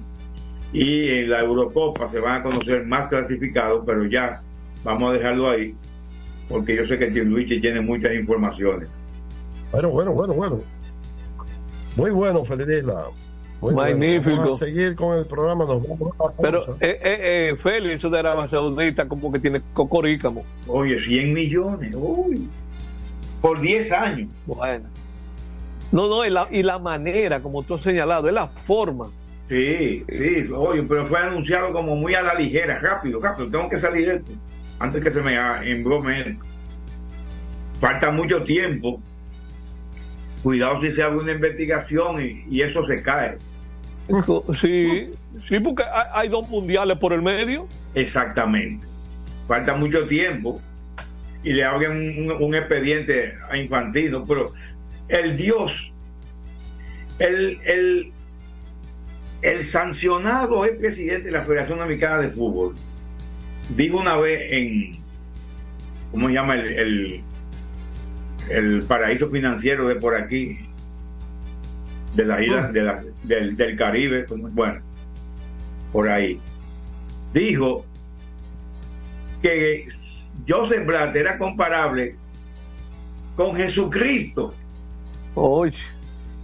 [0.73, 4.41] Y en la Eurocopa se van a conocer más clasificados, pero ya
[4.83, 5.75] vamos a dejarlo ahí,
[6.49, 8.89] porque yo sé que Tim Luigi tiene muchas informaciones.
[9.71, 10.59] Bueno, bueno, bueno, bueno.
[11.95, 13.05] Muy bueno, Feliz Isla.
[13.61, 13.91] Muy bueno.
[13.91, 14.35] Magnífico.
[14.35, 15.65] Vamos a seguir con el programa.
[15.65, 19.61] Nos vamos a Pero, eh, eh, eh, Félix, eso de Arabia Saudita como que tiene
[19.73, 20.43] cocorícamo.
[20.67, 22.49] Oye, 100 millones, uy,
[23.41, 24.29] por 10 años.
[24.47, 24.85] Bueno.
[25.91, 29.07] No, no, y la, y la manera, como tú has señalado, es la forma.
[29.53, 33.79] Sí, sí, oye, pero fue anunciado como muy a la ligera, rápido, rápido, tengo que
[33.79, 34.31] salir de esto,
[34.79, 35.35] antes que se me
[35.69, 36.39] embrome.
[37.79, 38.99] Falta mucho tiempo.
[40.41, 43.37] Cuidado si se abre una investigación y, y eso se cae.
[44.59, 45.11] Sí,
[45.47, 47.67] sí, porque hay, hay dos mundiales por el medio.
[47.93, 48.83] Exactamente.
[49.47, 50.59] Falta mucho tiempo
[51.43, 54.51] y le abren un, un- un expediente a Infantino, pero
[55.09, 55.91] el Dios,
[57.19, 58.11] el, el,
[59.43, 62.73] el sancionado es presidente de la Federación Americana de Fútbol,
[63.75, 64.93] dijo una vez en,
[66.11, 66.55] ¿cómo se llama?
[66.55, 67.21] El, el,
[68.49, 70.57] el paraíso financiero de por aquí,
[72.15, 74.79] de las islas de la- del, del Caribe, bueno,
[75.91, 76.39] por ahí.
[77.33, 77.85] Dijo
[79.41, 79.87] que
[80.47, 82.15] Joseph Blatt era comparable
[83.35, 84.53] con Jesucristo.
[85.35, 85.75] Oye.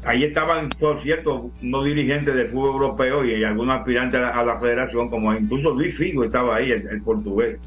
[0.05, 4.43] Ahí estaban, por cierto, unos dirigentes del fútbol europeo y algunos aspirantes a la, a
[4.45, 7.57] la federación, como incluso Luis Figo estaba ahí, el, el portugués.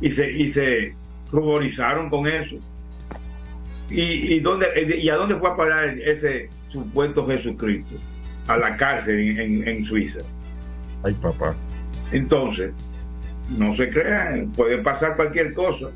[0.00, 0.94] Y se, y se
[1.30, 2.56] ruborizaron con eso.
[3.88, 4.66] ¿Y, y, dónde,
[5.00, 7.96] ¿Y a dónde fue a parar ese supuesto Jesucristo?
[8.48, 10.20] A la cárcel en, en- en Suiza.
[11.04, 11.54] Ay, papá.
[12.12, 12.72] Entonces,
[13.56, 15.90] no se crean, puede pasar cualquier cosa.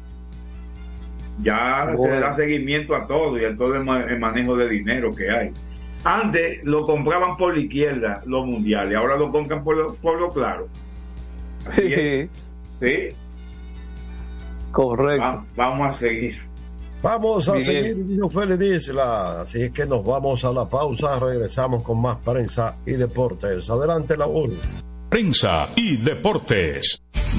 [1.42, 4.68] Ya se le da seguimiento a todo y a todo el, ma- el manejo de
[4.68, 5.50] dinero que hay.
[6.04, 10.28] Antes lo compraban por la izquierda los mundiales, ahora lo compran por lo, por lo
[10.30, 10.68] claro.
[11.76, 12.28] Es.
[12.80, 13.08] Sí.
[14.70, 15.24] Correcto.
[15.24, 16.38] Va- vamos a seguir.
[17.02, 19.42] Vamos a seguir, dijo Félix Isla.
[19.42, 21.18] Así es que nos vamos a la pausa.
[21.18, 23.68] Regresamos con más prensa y deportes.
[23.68, 24.26] Adelante, la
[25.10, 27.00] Prensa y deportes.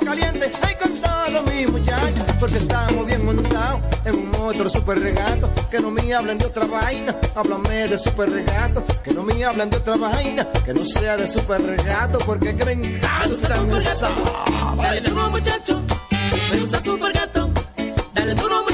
[0.00, 2.24] Caliente, ay con todo mi muchachos.
[2.38, 5.50] Porque estamos bien montados en un otro super regato.
[5.70, 8.84] Que no me hablen de otra vaina, háblame de super regato.
[9.02, 12.18] Que no me hablen de otra vaina, que no sea de super regato.
[12.18, 14.10] Porque que me encanta esa.
[14.76, 15.82] Dale duro muchacho,
[16.50, 17.50] me gusta super gato.
[18.14, 18.73] Dale duro muchacho,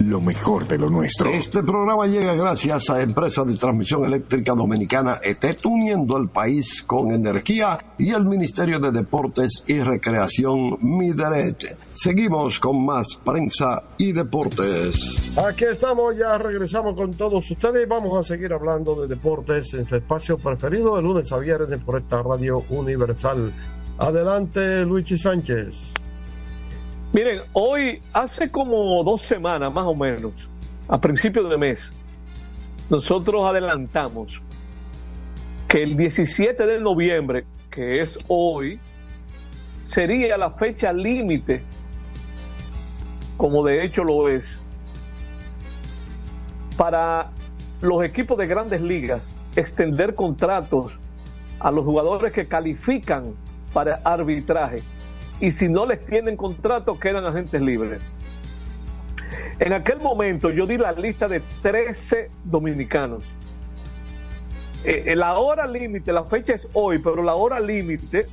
[0.00, 1.30] lo mejor de lo nuestro.
[1.30, 7.10] Este programa llega gracias a Empresa de Transmisión Eléctrica Dominicana ETET, uniendo el país con
[7.10, 11.76] energía y el Ministerio de Deportes y Recreación Mideret.
[11.92, 15.36] Seguimos con más prensa y deportes.
[15.38, 19.86] Aquí estamos, ya regresamos con todos ustedes y vamos a seguir hablando de deportes en
[19.86, 23.52] su espacio preferido de lunes a viernes por esta radio universal.
[23.98, 25.94] Adelante, Luigi Sánchez.
[27.14, 30.32] Miren, hoy, hace como dos semanas más o menos,
[30.88, 31.92] a principios de mes,
[32.90, 34.42] nosotros adelantamos
[35.68, 38.80] que el 17 de noviembre, que es hoy,
[39.84, 41.62] sería la fecha límite,
[43.36, 44.60] como de hecho lo es,
[46.76, 47.30] para
[47.80, 50.90] los equipos de grandes ligas extender contratos
[51.60, 53.36] a los jugadores que califican
[53.72, 54.82] para arbitraje
[55.40, 58.00] y si no les tienen contrato quedan agentes libres.
[59.58, 63.24] En aquel momento yo di la lista de 13 dominicanos.
[64.84, 68.26] Eh, eh, la hora límite, la fecha es hoy, pero la hora límite,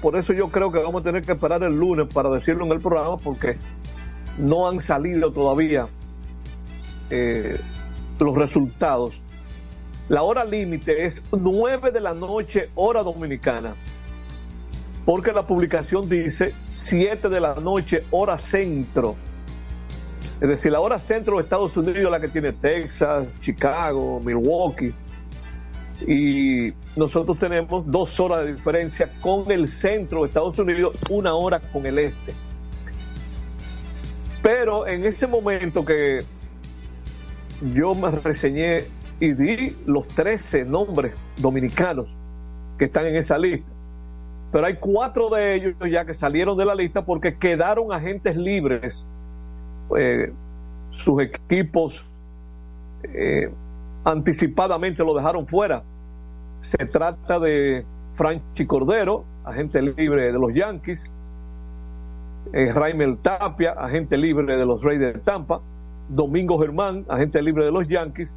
[0.00, 2.72] por eso yo creo que vamos a tener que esperar el lunes para decirlo en
[2.72, 3.56] el programa, porque
[4.38, 5.88] no han salido todavía
[7.10, 7.58] eh,
[8.20, 9.20] los resultados.
[10.08, 13.74] La hora límite es 9 de la noche, hora dominicana.
[15.10, 19.16] Porque la publicación dice 7 de la noche, hora centro.
[20.40, 24.94] Es decir, la hora centro de Estados Unidos es la que tiene Texas, Chicago, Milwaukee.
[26.06, 31.58] Y nosotros tenemos dos horas de diferencia con el centro de Estados Unidos, una hora
[31.58, 32.32] con el este.
[34.44, 36.20] Pero en ese momento que
[37.74, 38.84] yo me reseñé
[39.18, 42.14] y di los 13 nombres dominicanos
[42.78, 43.79] que están en esa lista.
[44.52, 49.06] Pero hay cuatro de ellos ya que salieron de la lista porque quedaron agentes libres.
[49.96, 50.32] Eh,
[50.90, 52.04] sus equipos
[53.04, 53.50] eh,
[54.04, 55.82] anticipadamente lo dejaron fuera.
[56.60, 57.84] Se trata de
[58.16, 61.10] Franchi Cordero, agente libre de los Yankees,
[62.52, 65.60] eh, Raimel Tapia, agente libre de los Reyes de Tampa,
[66.08, 68.34] Domingo Germán, agente libre de los Yankees,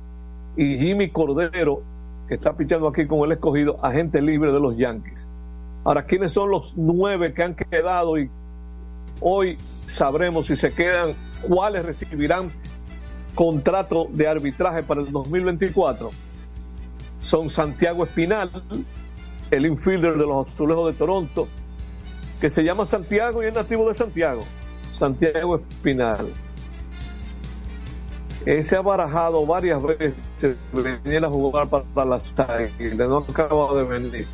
[0.55, 1.81] y Jimmy Cordero,
[2.27, 5.27] que está pichando aquí con el escogido, agente libre de los Yankees.
[5.83, 8.17] Ahora, ¿quiénes son los nueve que han quedado?
[8.17, 8.29] Y
[9.19, 9.57] hoy
[9.87, 11.13] sabremos si se quedan,
[11.47, 12.49] cuáles recibirán
[13.35, 16.11] contrato de arbitraje para el 2024.
[17.19, 18.49] Son Santiago Espinal,
[19.51, 21.47] el infielder de los Azulejos de Toronto,
[22.39, 24.43] que se llama Santiago y es nativo de Santiago.
[24.91, 26.27] Santiago Espinal.
[28.45, 30.15] Ese ha barajado varias veces
[30.73, 34.27] venir a jugar para las Águilas, no acaba de venir.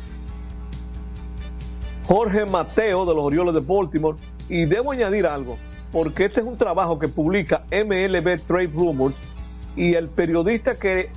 [2.06, 4.18] Jorge Mateo de los Orioles de Baltimore.
[4.48, 5.58] Y debo añadir algo,
[5.92, 9.16] porque este es un trabajo que publica MLB Trade Rumors
[9.76, 11.10] y el periodista que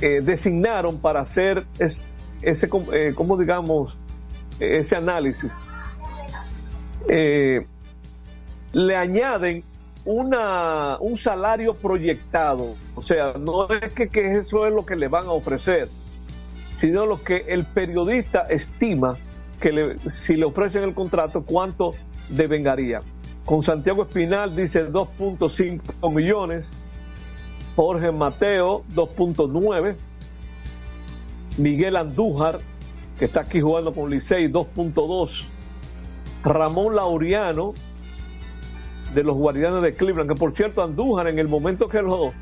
[0.00, 2.02] eh, designaron para hacer es,
[2.42, 3.96] ese, eh, como digamos,
[4.58, 5.50] ese análisis,
[7.08, 7.64] eh,
[8.72, 9.62] le añaden
[10.04, 12.74] una, un salario proyectado.
[12.94, 15.88] O sea, no es que, que, eso es lo que le van a ofrecer,
[16.76, 19.16] sino lo que el periodista estima
[19.62, 21.92] que si le ofrecen el contrato, cuánto
[22.28, 23.00] devengaría.
[23.44, 26.68] Con Santiago Espinal dice 2.5 millones,
[27.76, 29.94] Jorge Mateo 2.9,
[31.58, 32.58] Miguel Andújar,
[33.18, 35.44] que está aquí jugando con Licey 2.2,
[36.42, 37.72] Ramón Laureano
[39.14, 42.32] de los Guardianes de Cleveland, que por cierto Andújar en el momento que lo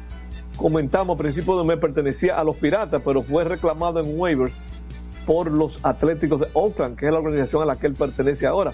[0.56, 4.54] comentamos a principios de mes pertenecía a los Piratas, pero fue reclamado en waivers
[5.30, 8.72] por los Atléticos de Oakland, que es la organización a la que él pertenece ahora.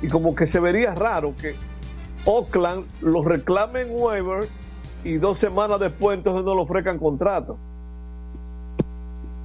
[0.00, 1.56] Y como que se vería raro que
[2.26, 4.48] Oakland lo reclame en waivers
[5.02, 7.58] y dos semanas después entonces no le ofrezcan contrato.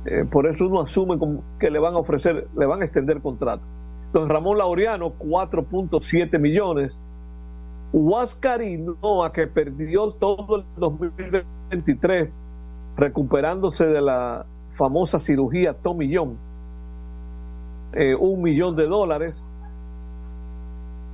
[0.05, 1.17] Eh, por eso uno asume
[1.59, 3.63] que le van a ofrecer, le van a extender contrato.
[4.05, 7.01] Entonces Ramón Laureano, 4.7 millones.
[7.91, 8.61] Huáscar
[9.01, 12.29] Noa, que perdió todo el 2023
[12.97, 16.37] recuperándose de la famosa cirugía Tommy John,
[17.93, 19.43] eh, un millón de dólares.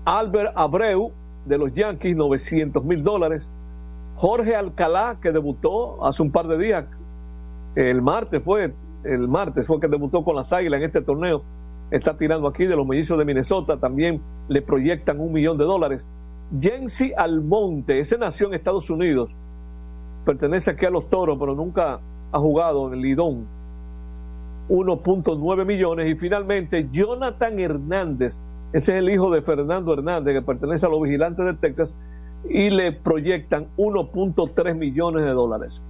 [0.05, 1.11] Albert Abreu
[1.45, 3.51] de los Yankees, 900 mil dólares.
[4.15, 6.85] Jorge Alcalá, que debutó hace un par de días,
[7.75, 11.43] el martes fue, el martes fue que debutó con las Águilas en este torneo,
[11.91, 16.07] está tirando aquí de los mellizos de Minnesota, también le proyectan un millón de dólares.
[16.59, 19.35] Jensi Almonte, ese nació en Estados Unidos,
[20.25, 21.99] pertenece aquí a los Toros, pero nunca
[22.31, 23.47] ha jugado en Lidón.
[24.69, 26.07] 1.9 millones.
[26.07, 28.39] Y finalmente, Jonathan Hernández,
[28.73, 31.95] ese es el hijo de Fernando Hernández, que pertenece a los vigilantes de Texas,
[32.49, 35.81] y le proyectan 1.3 millones de dólares.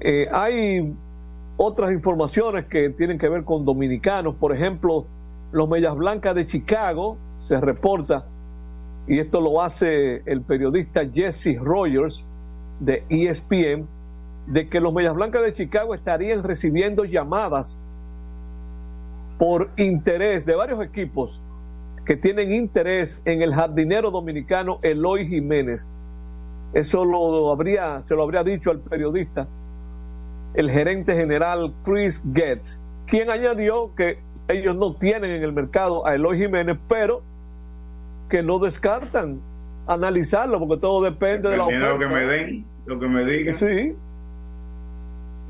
[0.00, 0.92] Eh, hay
[1.56, 5.06] otras informaciones que tienen que ver con dominicanos, por ejemplo,
[5.52, 8.24] los Medias Blancas de Chicago, se reporta,
[9.06, 12.24] y esto lo hace el periodista Jesse Rogers
[12.80, 13.86] de ESPN,
[14.46, 17.78] de que los Medias Blancas de Chicago estarían recibiendo llamadas
[19.38, 21.42] por interés de varios equipos
[22.04, 25.86] que tienen interés en el jardinero dominicano Eloy Jiménez.
[26.74, 29.46] Eso lo habría, se lo habría dicho al periodista
[30.54, 34.18] el gerente general Chris Getz, quien añadió que
[34.48, 37.22] ellos no tienen en el mercado a Eloy Jiménez, pero
[38.28, 39.40] que no descartan
[39.86, 41.88] analizarlo porque todo depende de la oferta.
[41.90, 43.56] Lo que me den, lo que me digan.
[43.56, 43.94] Sí.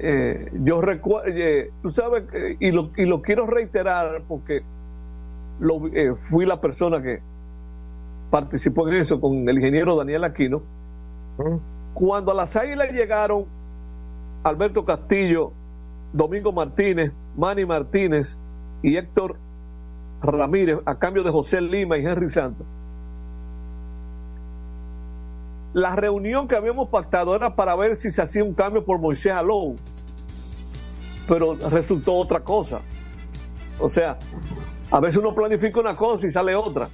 [0.05, 2.25] Eh, yo recuerdo, eh, tú sabes,
[2.59, 4.63] y, lo, y lo quiero reiterar porque
[5.61, 7.21] lo, eh, fui la persona que
[8.33, 10.63] participó en eso con el ingeniero Daniel Aquino.
[11.95, 13.45] Cuando a las águilas llegaron
[14.43, 15.53] Alberto Castillo,
[16.13, 18.37] Domingo Martínez, Manny Martínez
[18.83, 19.37] y Héctor
[20.21, 22.67] Ramírez a cambio de José Lima y Henry Santos.
[25.75, 29.33] La reunión que habíamos pactado era para ver si se hacía un cambio por Moisés
[29.33, 29.77] Alou,
[31.29, 32.81] pero resultó otra cosa.
[33.79, 34.19] O sea,
[34.91, 36.89] a veces uno planifica una cosa y sale otra.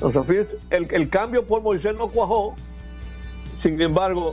[0.00, 2.54] O sea, fíjense, el, el cambio por Moisés no cuajó.
[3.58, 4.32] Sin embargo,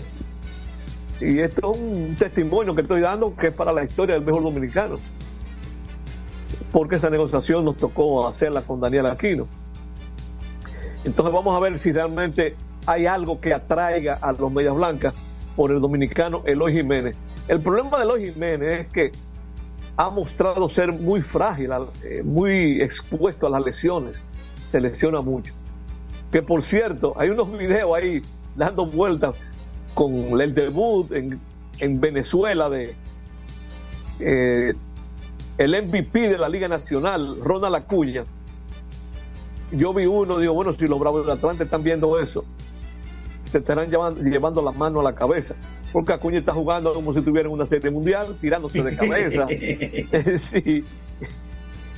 [1.22, 4.44] y esto es un testimonio que estoy dando que es para la historia del mejor
[4.44, 5.00] dominicano.
[6.72, 9.48] Porque esa negociación nos tocó hacerla con Daniel Aquino.
[11.04, 12.56] Entonces vamos a ver si realmente
[12.86, 15.14] hay algo que atraiga a los Medias Blancas
[15.56, 17.16] por el dominicano Eloy Jiménez.
[17.50, 19.12] El problema de Eloy Jiménez es que
[19.98, 21.72] ha mostrado ser muy frágil,
[22.04, 24.22] eh, muy expuesto a las lesiones.
[24.72, 25.52] Se lesiona mucho.
[26.32, 28.22] Que por cierto, hay unos videos ahí
[28.56, 29.36] dando vueltas
[29.96, 31.40] con el debut en,
[31.80, 32.94] en Venezuela de
[34.20, 34.76] eh,
[35.58, 38.26] el MVP de la Liga Nacional, Ronald Acuña.
[39.72, 42.46] Yo vi uno, digo, bueno, si los Bravos del Atlante están viendo eso,
[43.52, 45.56] se estarán llevando, llevando la mano a la cabeza.
[45.92, 49.48] Porque Acuña está jugando como si tuviera una serie mundial, tirándose de cabeza.
[50.38, 50.84] sí.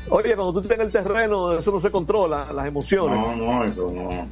[0.09, 3.19] Oye, cuando tú estás en el terreno, eso no se controla, las emociones.
[3.19, 4.27] No, no, eso no.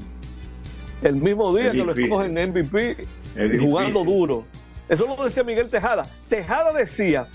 [1.01, 2.91] El mismo día Es que lo escogen MVP
[3.35, 4.19] Es y jugando difícil.
[4.19, 4.43] duro.
[4.89, 6.03] Eso lo decía Miguel Tejada.
[6.27, 7.27] Tejada decía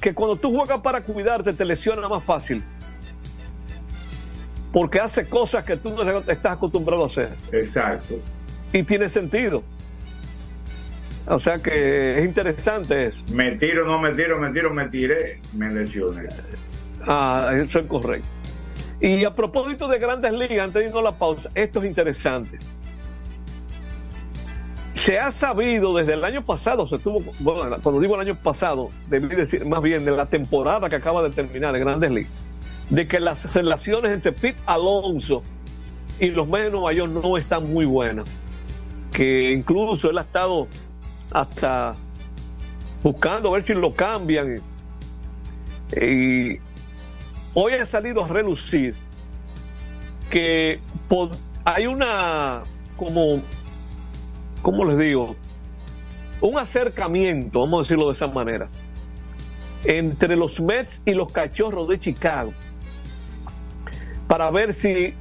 [0.00, 2.62] que cuando tú juegas para cuidarte te lesiona más fácil.
[4.72, 7.30] Porque hace cosas que tú no estás acostumbrado a hacer.
[7.52, 8.16] Exacto.
[8.72, 9.62] Y tiene sentido.
[11.26, 13.22] O sea que es interesante eso.
[13.32, 16.28] Me tiro, no me tiro, me tiro, me tiré, me lesioné.
[17.06, 18.26] Ah, eso es correcto.
[19.00, 22.58] Y a propósito de grandes ligas, antes de irnos a la pausa, esto es interesante.
[24.94, 28.90] Se ha sabido desde el año pasado, se tuvo, bueno, cuando digo el año pasado,
[29.08, 32.32] debí decir más bien de la temporada que acaba de terminar de Grandes Ligas,
[32.90, 35.42] de que las relaciones entre Pete Alonso
[36.18, 38.28] y los Mets de Nueva York no están muy buenas.
[39.12, 40.68] Que incluso él ha estado
[41.32, 41.94] hasta
[43.02, 44.60] buscando a ver si lo cambian.
[46.00, 46.58] Y
[47.54, 48.94] hoy ha salido a relucir
[50.30, 50.80] que
[51.64, 52.62] hay una
[52.96, 53.42] como
[54.62, 55.36] ¿cómo les digo?
[56.40, 58.68] Un acercamiento, vamos a decirlo de esa manera,
[59.84, 62.52] entre los Mets y los Cachorros de Chicago
[64.30, 65.12] para ver si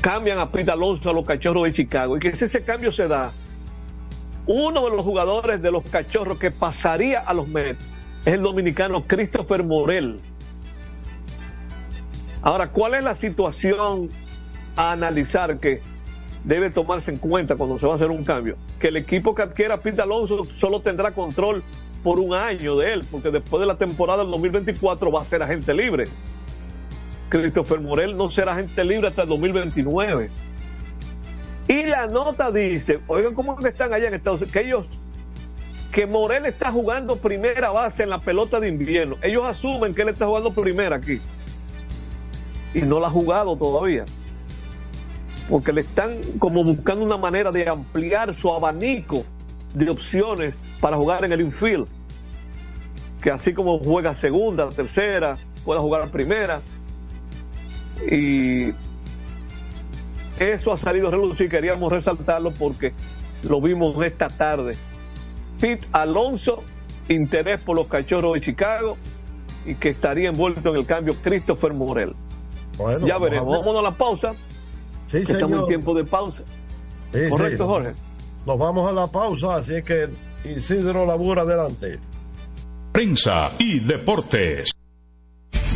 [0.00, 3.08] cambian a Pete Alonso a los Cachorros de Chicago y que si ese cambio se
[3.08, 3.32] da,
[4.46, 7.80] uno de los jugadores de los Cachorros que pasaría a los Mets
[8.24, 10.20] es el dominicano Christopher Morel.
[12.42, 14.10] Ahora, ¿cuál es la situación
[14.76, 15.82] a analizar que
[16.44, 18.56] debe tomarse en cuenta cuando se va a hacer un cambio?
[18.78, 21.62] Que el equipo que adquiera a Pete Alonso solo tendrá control
[22.02, 25.42] por un año de él, porque después de la temporada del 2024 va a ser
[25.42, 26.04] agente libre.
[27.28, 30.30] Christopher Morel no será agente libre hasta el 2029.
[31.68, 34.86] Y la nota dice, oigan cómo que están allá en Estados Unidos, que ellos,
[35.92, 39.16] que Morel está jugando primera base en la pelota de invierno.
[39.20, 41.20] Ellos asumen que él está jugando primera aquí.
[42.72, 44.06] Y no la ha jugado todavía.
[45.50, 49.24] Porque le están como buscando una manera de ampliar su abanico
[49.74, 51.86] de opciones para jugar en el infield.
[53.20, 56.62] Que así como juega segunda, tercera, pueda jugar primera.
[58.10, 58.72] Y
[60.38, 62.92] eso ha salido a relucir, queríamos resaltarlo porque
[63.42, 64.76] lo vimos esta tarde.
[65.60, 66.62] Pete Alonso,
[67.08, 68.96] interés por los cachorros de Chicago
[69.66, 72.14] y que estaría envuelto en el cambio Christopher Morel.
[72.76, 73.58] Bueno, ya vamos a veremos, ver.
[73.58, 74.32] vámonos a la pausa.
[75.10, 76.42] Sí, que estamos en tiempo de pausa.
[77.12, 77.30] Sí, sí.
[77.30, 77.92] Correcto, Jorge.
[78.46, 80.08] Nos vamos a la pausa, así es que
[80.44, 81.98] Isidro Labura adelante.
[82.92, 84.77] Prensa y deportes.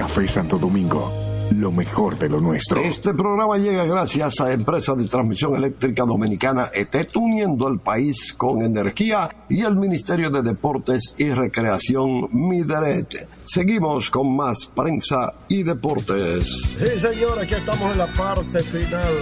[0.00, 1.12] Café Santo Domingo,
[1.50, 2.80] lo mejor de lo nuestro.
[2.80, 8.62] Este programa llega gracias a Empresa de Transmisión Eléctrica Dominicana ETET, uniendo el país con
[8.62, 13.28] energía y el Ministerio de Deportes y Recreación Mideret.
[13.44, 16.46] Seguimos con más prensa y deportes.
[16.78, 19.12] Sí, señor, aquí estamos en la parte final.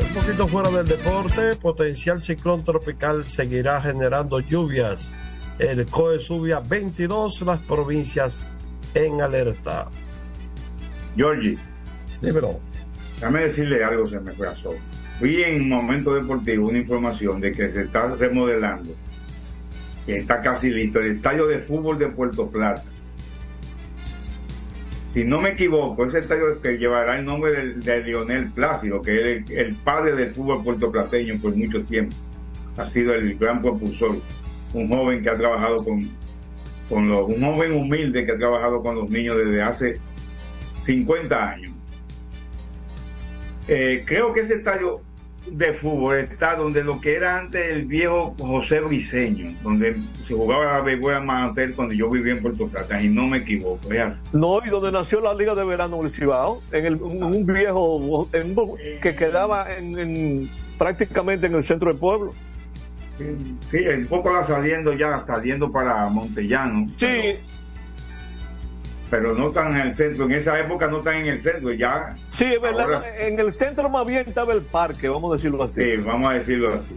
[0.00, 5.10] Un poquito fuera del deporte, potencial ciclón tropical seguirá generando lluvias.
[5.58, 8.46] El COE sube a 22 las provincias
[8.94, 9.90] en alerta.
[11.16, 11.58] Georgie,
[12.20, 12.60] dímelo.
[13.16, 14.74] Déjame decirle algo, se me corazón.
[15.20, 18.94] Vi en Momento Deportivo una información de que se está remodelando,
[20.06, 22.82] que está casi listo, el estadio de fútbol de Puerto Plata.
[25.14, 29.36] Si no me equivoco, ese estadio que llevará el nombre de, de Lionel Plácido, que
[29.36, 32.16] es el, el padre del fútbol puertoplateño por mucho tiempo.
[32.78, 34.16] Ha sido el gran propulsor.
[34.72, 36.08] Un joven que ha trabajado con,
[36.88, 40.00] con los, un joven humilde que ha trabajado con los niños desde hace
[40.84, 41.72] 50 años.
[43.68, 45.00] Eh, creo que ese estadio
[45.46, 50.64] de fútbol está donde lo que era antes el viejo José Briseño, donde se jugaba
[50.64, 53.92] la Begoya Mantel cuando yo vivía en Puerto Plata, y no me equivoco.
[53.92, 54.20] Es así.
[54.32, 58.54] No, y donde nació la Liga de Verano del Cibao, en el, un, viejo en
[59.00, 62.32] que quedaba en, en- prácticamente en el centro del pueblo.
[63.70, 66.86] Sí, un poco la saliendo ya, saliendo para Montellano.
[66.98, 67.06] Sí.
[67.06, 67.38] Pero,
[69.12, 70.24] pero no tan en el centro.
[70.24, 72.16] En esa época no están en el centro, ya.
[72.32, 72.94] Sí, es verdad.
[72.94, 75.82] Ahora- En el centro más bien estaba el parque, vamos a decirlo así.
[75.82, 76.96] Sí, vamos a decirlo así.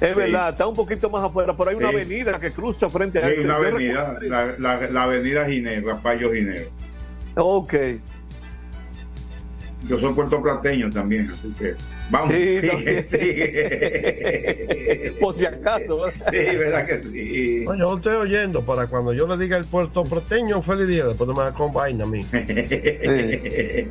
[0.00, 0.14] Es Sí.
[0.16, 1.94] verdad, está un poquito más afuera, pero hay una Sí.
[1.94, 4.28] avenida que cruza frente a Sí, una avenida, recuerdo-
[4.58, 6.62] la, la- la avenida Ginebra, Rafayo Ginebra.
[7.36, 7.74] Ok.
[9.88, 11.74] Yo soy puertoplateño también, así que
[12.10, 12.34] vamos.
[12.34, 12.60] Sí,
[13.10, 13.42] Sí.
[15.20, 16.00] Por si acaso.
[16.00, 16.30] ¿verdad?
[16.30, 17.64] Sí, verdad que sí.
[17.66, 21.04] No, yo lo estoy oyendo para cuando yo le diga el puerto porteño, feliz día,
[21.06, 22.24] después no me da con vaina a mí.
[22.32, 23.88] Eh,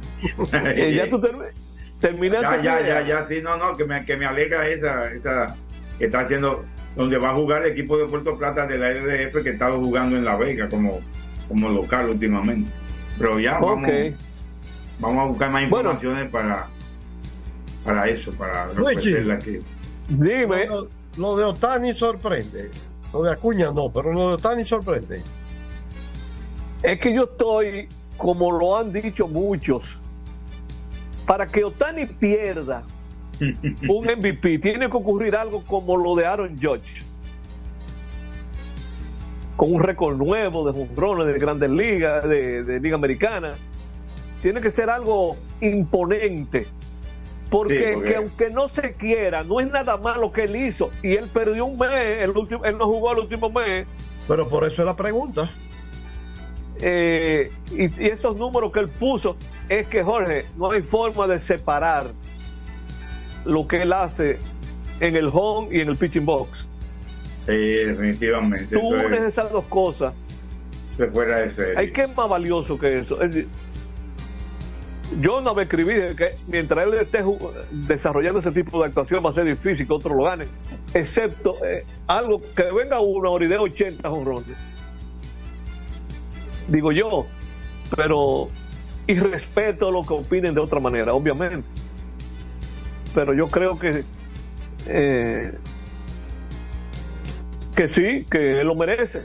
[0.96, 1.52] ya tú termi-
[2.00, 2.64] terminaste.
[2.64, 5.56] Ya, ya, ya, ya, sí, no, no, que me, que me alegra esa, esa,
[5.98, 6.66] que está haciendo,
[6.96, 10.18] donde va a jugar el equipo de Puerto Plata de la RDF que estaba jugando
[10.18, 11.00] en La Vega como,
[11.48, 12.70] como local últimamente.
[13.18, 14.14] Pero ya vamos, Ok.
[15.00, 15.92] Vamos a buscar más Bueno.
[15.92, 16.68] informaciones para,
[17.84, 19.60] para eso, para ofrecerla aquí.
[20.10, 20.68] Dime.
[20.68, 20.88] Lo,
[21.18, 22.70] lo de Otani sorprende.
[23.14, 25.22] Lo de Acuña no, pero lo de Otani sorprende.
[26.84, 27.88] Es que yo estoy,
[28.18, 29.98] como lo han dicho muchos,
[31.26, 32.84] para que Otani pierda
[33.40, 37.04] un MVP, tiene que ocurrir algo como lo de Aaron Judge.
[39.56, 43.56] Con un récord nuevo de jonrones de grandes ligas, de, de liga americana.
[44.42, 46.68] Tiene que ser algo imponente.
[47.50, 50.90] Porque, Sí, porque- que aunque no se quiera, no es nada malo que él hizo.
[51.04, 53.88] Y él perdió un mes, el último, él no jugó el último mes.
[54.28, 55.50] Pero por eso es la pregunta.
[56.82, 59.38] Eh, y, y esos números que él puso
[59.70, 62.06] es que Jorge no hay forma de separar
[63.46, 64.40] lo que él hace
[65.00, 66.66] en el home y en el pitching box
[67.46, 68.76] Sí, definitivamente.
[68.76, 70.14] tú unes esas dos cosas
[71.14, 71.74] fuera de serie.
[71.78, 73.48] hay que es más valioso que eso Es decir,
[75.20, 77.24] yo una vez escribí que mientras él esté
[77.72, 80.48] desarrollando ese tipo de actuación va a ser difícil que otro lo gane
[80.94, 84.58] excepto eh, algo que venga uno y de 80 jonrones
[86.68, 87.28] digo yo
[87.96, 88.50] pero
[89.08, 91.68] y respeto lo que opinen de otra manera obviamente.
[93.14, 94.04] Pero yo creo que
[94.88, 95.54] eh,
[97.76, 99.24] que sí que él lo merece.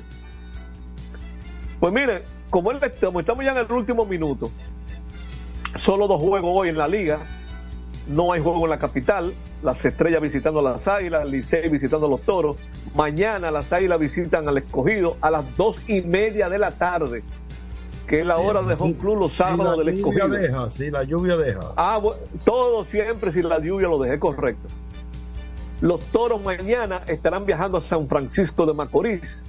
[1.78, 4.50] Pues mire como él estamos, estamos ya en el último minuto
[5.76, 7.18] solo dos juegos hoy en la liga
[8.08, 12.10] no hay juego en la capital las estrellas visitando a las águilas Licey visitando a
[12.10, 12.56] los toros
[12.94, 17.22] mañana las águilas visitan al escogido a las dos y media de la tarde
[18.06, 20.70] que es la hora de home club los sábados si la del lluvia escogido deja,
[20.70, 21.60] si la lluvia deja.
[21.76, 24.66] Ah, bu- todo siempre si la lluvia lo dejé correcto.
[25.80, 29.44] Los toros mañana estarán viajando a San Francisco de Macorís.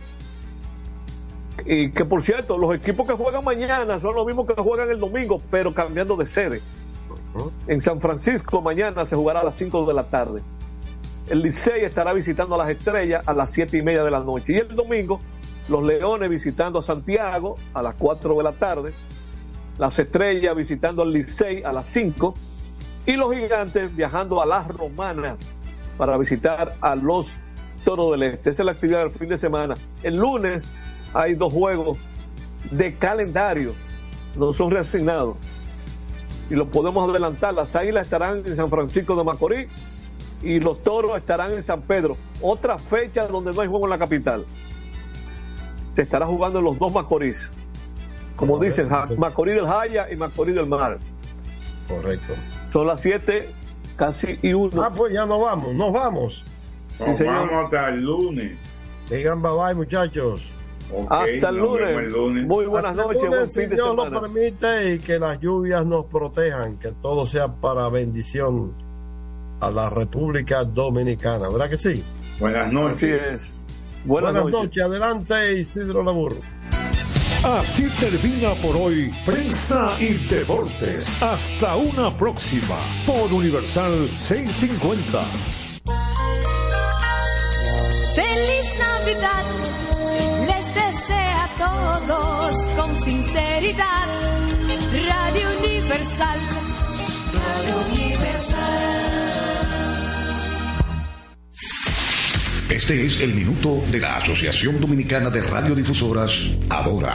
[1.65, 4.99] Y que por cierto, los equipos que juegan mañana son los mismos que juegan el
[4.99, 6.61] domingo, pero cambiando de sede.
[7.67, 10.41] En San Francisco mañana se jugará a las 5 de la tarde.
[11.29, 14.53] El Licey estará visitando a las estrellas a las 7 y media de la noche.
[14.53, 15.21] Y el domingo,
[15.69, 18.93] los Leones visitando a Santiago a las 4 de la tarde
[19.77, 22.35] las estrellas visitando al Licey a las 5
[23.07, 25.37] y los gigantes viajando a las romanas
[25.97, 27.31] para visitar a los
[27.83, 28.51] toros del este.
[28.51, 29.73] Esa es la actividad del fin de semana.
[30.03, 30.63] El lunes
[31.13, 31.97] hay dos juegos
[32.71, 33.73] de calendario,
[34.35, 35.37] no son reasignados.
[36.49, 37.53] Y los podemos adelantar.
[37.53, 39.71] Las águilas estarán en San Francisco de Macorís
[40.41, 42.17] y los toros estarán en San Pedro.
[42.41, 44.45] Otra fecha donde no hay juego en la capital.
[45.93, 47.51] Se estará jugando en los dos Macorís
[48.41, 50.97] como dicen, Macorís del Jaya y Macorís del Mar.
[51.87, 52.33] correcto.
[52.73, 53.47] Son las 7,
[53.95, 54.81] casi y uno.
[54.81, 56.43] Ah, pues ya nos vamos, nos vamos.
[56.99, 58.57] Nos vamos hasta el lunes.
[59.11, 60.51] Digan bye bye, muchachos.
[61.09, 61.87] Hasta el lunes.
[61.87, 62.45] vemos el lunes.
[62.45, 65.19] Muy buenas Hasta el noches, buen lunes, fin si de Dios lo permite y que
[65.19, 68.73] las lluvias nos protejan, que todo sea para bendición
[69.59, 72.03] a la República Dominicana, ¿verdad que sí?
[72.39, 72.97] Buenas noches.
[72.97, 73.53] Así es.
[74.05, 74.83] Buenas, noches.
[74.83, 76.35] Adelante, Isidro Labur.
[77.43, 81.05] Así termina por hoy Prensa y Deportes.
[81.21, 85.23] Hasta una próxima por Universal 650.
[88.15, 89.43] Feliz Navidad,
[92.07, 94.07] con sinceridad.
[94.91, 96.39] Radio Universal,
[97.33, 98.50] Radio Universal.
[102.71, 106.31] Este es el minuto de la Asociación Dominicana de Radiodifusoras,
[106.69, 107.13] Adora.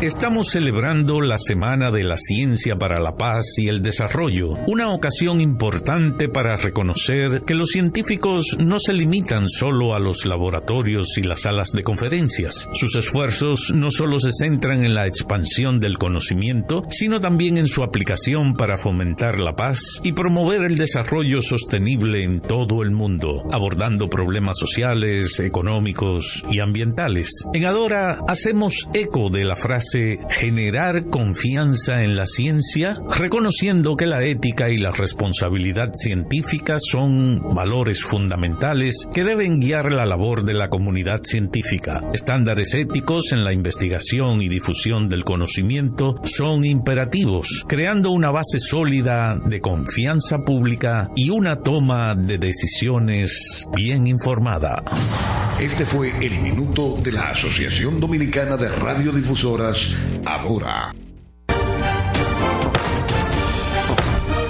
[0.00, 5.40] Estamos celebrando la Semana de la Ciencia para la Paz y el Desarrollo, una ocasión
[5.40, 11.42] importante para reconocer que los científicos no se limitan solo a los laboratorios y las
[11.42, 12.68] salas de conferencias.
[12.74, 17.82] Sus esfuerzos no solo se centran en la expansión del conocimiento, sino también en su
[17.82, 24.10] aplicación para fomentar la paz y promover el desarrollo sostenible en todo el mundo, abordando
[24.10, 24.83] problemas sociales,
[25.40, 27.30] económicos y ambientales.
[27.54, 34.22] En Adora hacemos eco de la frase generar confianza en la ciencia, reconociendo que la
[34.22, 40.68] ética y la responsabilidad científica son valores fundamentales que deben guiar la labor de la
[40.68, 42.02] comunidad científica.
[42.12, 49.38] Estándares éticos en la investigación y difusión del conocimiento son imperativos, creando una base sólida
[49.46, 54.73] de confianza pública y una toma de decisiones bien informada.
[55.60, 59.88] Este fue el minuto de la Asociación Dominicana de Radiodifusoras,
[60.24, 60.92] Adora.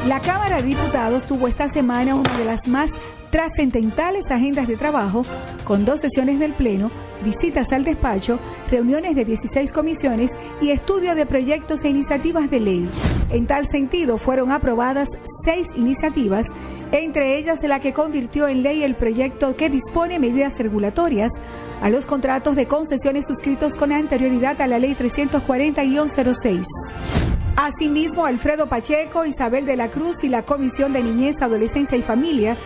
[0.06, 2.92] La Cámara de Diputados tuvo esta semana una de las más
[3.30, 5.24] trascendentales agendas de trabajo,
[5.64, 6.90] con dos sesiones del Pleno,
[7.24, 8.38] visitas al despacho,
[8.70, 12.90] reuniones de 16 comisiones y estudio de proyectos e iniciativas de ley.
[13.30, 15.08] En tal sentido, fueron aprobadas
[15.44, 16.46] seis iniciativas,
[16.92, 21.32] entre ellas la que convirtió en ley el proyecto que dispone medidas regulatorias
[21.80, 26.64] a los contratos de concesiones suscritos con anterioridad a la Ley 340-06.
[27.56, 32.56] Asimismo, Alfredo Pacheco, Isabel de la Cruz y la Comisión de Niñez, Adolescencia y Familia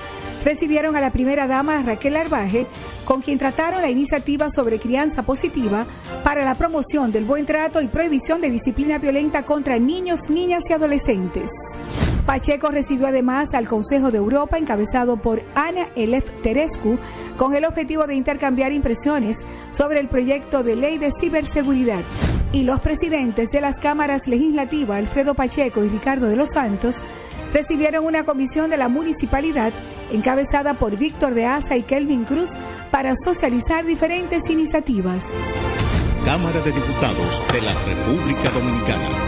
[0.44, 2.66] recibieron a la primera dama Raquel Arbaje,
[3.04, 5.86] con quien trataron la iniciativa sobre crianza positiva
[6.24, 10.72] para la promoción del buen trato y prohibición de disciplina violenta contra niños, niñas y
[10.72, 11.50] adolescentes.
[12.26, 16.98] Pacheco recibió además al Consejo de Europa encabezado por Ana Elef Terescu
[17.38, 18.97] con el objetivo de intercambiar impresiones
[19.70, 22.02] sobre el proyecto de ley de ciberseguridad.
[22.52, 27.04] Y los presidentes de las cámaras legislativas, Alfredo Pacheco y Ricardo de los Santos,
[27.52, 29.72] recibieron una comisión de la municipalidad
[30.10, 32.58] encabezada por Víctor de Asa y Kelvin Cruz
[32.90, 35.26] para socializar diferentes iniciativas.
[36.24, 39.27] Cámara de Diputados de la República Dominicana.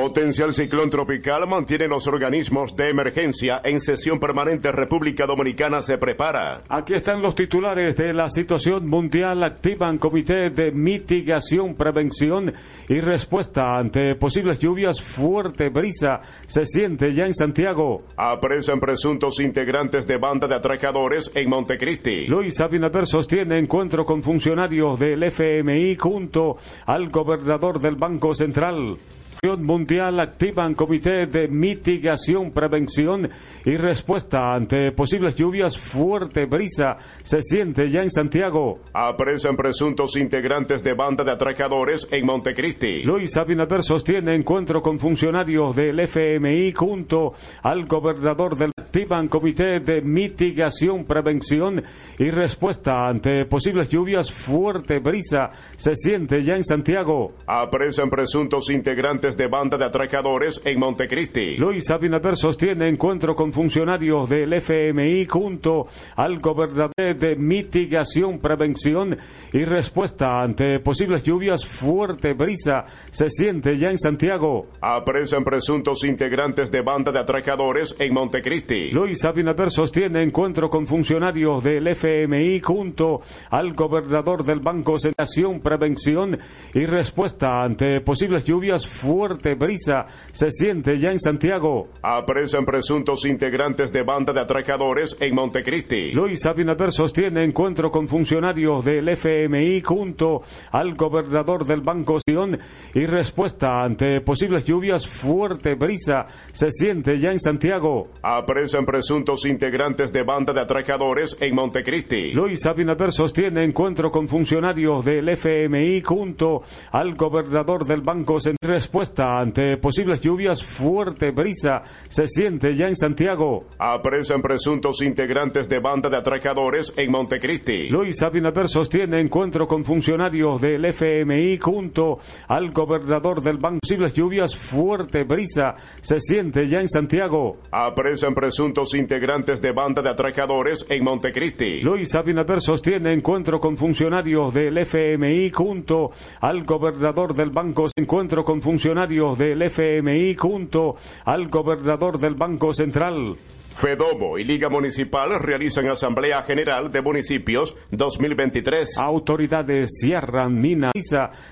[0.00, 4.72] Potencial ciclón tropical mantiene los organismos de emergencia en sesión permanente.
[4.72, 6.62] República Dominicana se prepara.
[6.70, 9.42] Aquí están los titulares de la situación mundial.
[9.42, 12.54] Activan comité de mitigación, prevención
[12.88, 15.02] y respuesta ante posibles lluvias.
[15.02, 18.04] Fuerte brisa se siente ya en Santiago.
[18.16, 22.26] Apresan presuntos integrantes de banda de atracadores en Montecristi.
[22.26, 28.96] Luis Abinader sostiene encuentro con funcionarios del FMI junto al gobernador del Banco Central.
[29.42, 33.30] Mundial activan comité de mitigación, prevención
[33.64, 35.78] y respuesta ante posibles lluvias.
[35.78, 38.80] Fuerte brisa se siente ya en Santiago.
[38.92, 43.02] Apresan presuntos integrantes de banda de atracadores en Montecristi.
[43.02, 47.32] Luis Abinader sostiene encuentro con funcionarios del FMI junto
[47.62, 51.82] al gobernador del activan comité de mitigación, prevención
[52.18, 54.30] y respuesta ante posibles lluvias.
[54.30, 57.36] Fuerte brisa se siente ya en Santiago.
[57.46, 61.56] Apresan presuntos integrantes integrantes de banda de atracadores en Montecristi.
[61.56, 69.16] Luis Abinader sostiene encuentro con funcionarios del FMI junto al gobernador de mitigación, prevención
[69.52, 71.64] y respuesta ante posibles lluvias.
[71.64, 74.68] Fuerte brisa se siente ya en Santiago.
[74.80, 78.90] Apresan presuntos integrantes de banda de atracadores en Montecristi.
[78.90, 83.20] Luis Abinader sostiene encuentro con funcionarios del FMI junto
[83.50, 86.38] al gobernador del Banco Nación, Prevención
[86.74, 88.86] y Respuesta ante posibles lluvias.
[88.86, 91.88] Fuerte brisa se siente ya en Santiago.
[92.02, 96.12] Apresan presuntos integrantes de banda de atracadores en Montecristi.
[96.12, 102.58] Luis Abinader sostiene encuentro con funcionarios del FMI junto al gobernador del Banco Sion
[102.94, 105.06] y respuesta ante posibles lluvias.
[105.06, 108.08] Fuerte brisa se siente ya en Santiago.
[108.22, 112.32] Apresan presuntos integrantes de banda de atracadores en Montecristi.
[112.32, 116.62] Luis Abinader sostiene encuentro con funcionarios del FMI junto
[116.92, 120.62] al gobernador del Banco en respuesta ante posibles lluvias.
[120.62, 123.66] Fuerte brisa se siente ya en Santiago.
[123.78, 127.88] Apresan presuntos integrantes de banda de atracadores en Montecristi.
[127.88, 133.80] Luis Abinader sostiene encuentro con funcionarios del FMI junto al gobernador del Banco.
[133.80, 134.54] Posibles lluvias.
[134.56, 137.58] Fuerte brisa se siente ya en Santiago.
[137.70, 141.80] Apresan presuntos integrantes de banda de atracadores en Montecristi.
[141.80, 147.88] Luis Abinader sostiene encuentro con funcionarios del FMI junto al gobernador del Banco.
[147.96, 153.36] Encuentro con funcionarios del FMI junto al gobernador del Banco Central.
[153.74, 158.98] FEDOMO y Liga Municipal realizan Asamblea General de Municipios 2023.
[158.98, 160.90] Autoridades cierran mina.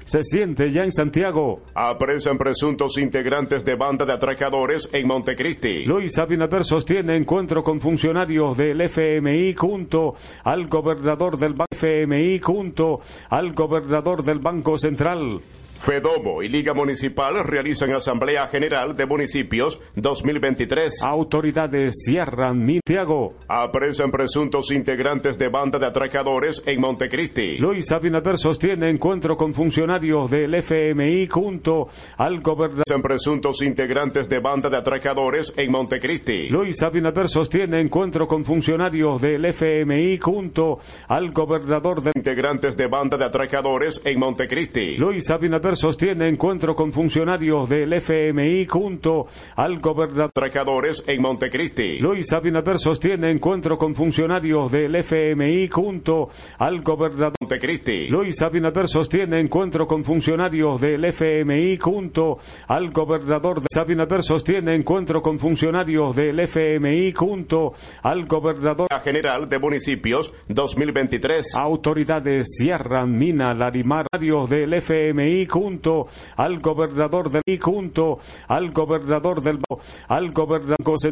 [0.05, 1.63] Se siente ya en Santiago.
[1.75, 5.87] Apresan presuntos integrantes de banda de atracadores en Montecristi.
[5.87, 13.01] Luis Abinader sostiene encuentro con funcionarios del FMI junto al gobernador del Banco FMI junto
[13.31, 15.41] al gobernador del Banco Central.
[15.79, 21.03] FEDOMO y Liga Municipal realizan Asamblea General de Municipios 2023.
[21.03, 23.35] Autoridades cierran Santiago.
[23.49, 27.59] Apresan presuntos integrantes de banda de atracadores en Montecristi.
[27.59, 32.83] Luis Abinader sostiene encuentro con funcionarios del FMI junto al gobernador.
[32.89, 36.49] Apresan presuntos integrantes de banda de atracadores en Montecristi.
[36.49, 43.16] Luis Abinader sostiene encuentro con funcionarios del FMI junto al gobernador de integrantes de banda
[43.16, 44.97] de atracadores en Montecristi.
[44.97, 50.31] Luis Abinader sostiene encuentro con funcionarios del FMI junto al gobernador.
[50.35, 51.99] Atracadores en Montecristi.
[51.99, 57.35] Luis Abinader sostiene encuentro con funcionarios del FMI junto al gobernador.
[57.41, 58.09] Montecristi.
[58.09, 63.61] Luis Abinader sostiene encuentro con funcionarios del FMI junto al gobernador.
[63.61, 68.89] De Abinader sostiene encuentro con funcionarios del FMI junto al gobernador.
[69.03, 71.55] General de Municipios 2023.
[71.55, 74.07] Autoridades cierran mina Larimar
[74.49, 76.06] del FMI junto
[76.36, 79.59] al gobernador del y junto al gobernador del
[80.06, 80.98] al gobernador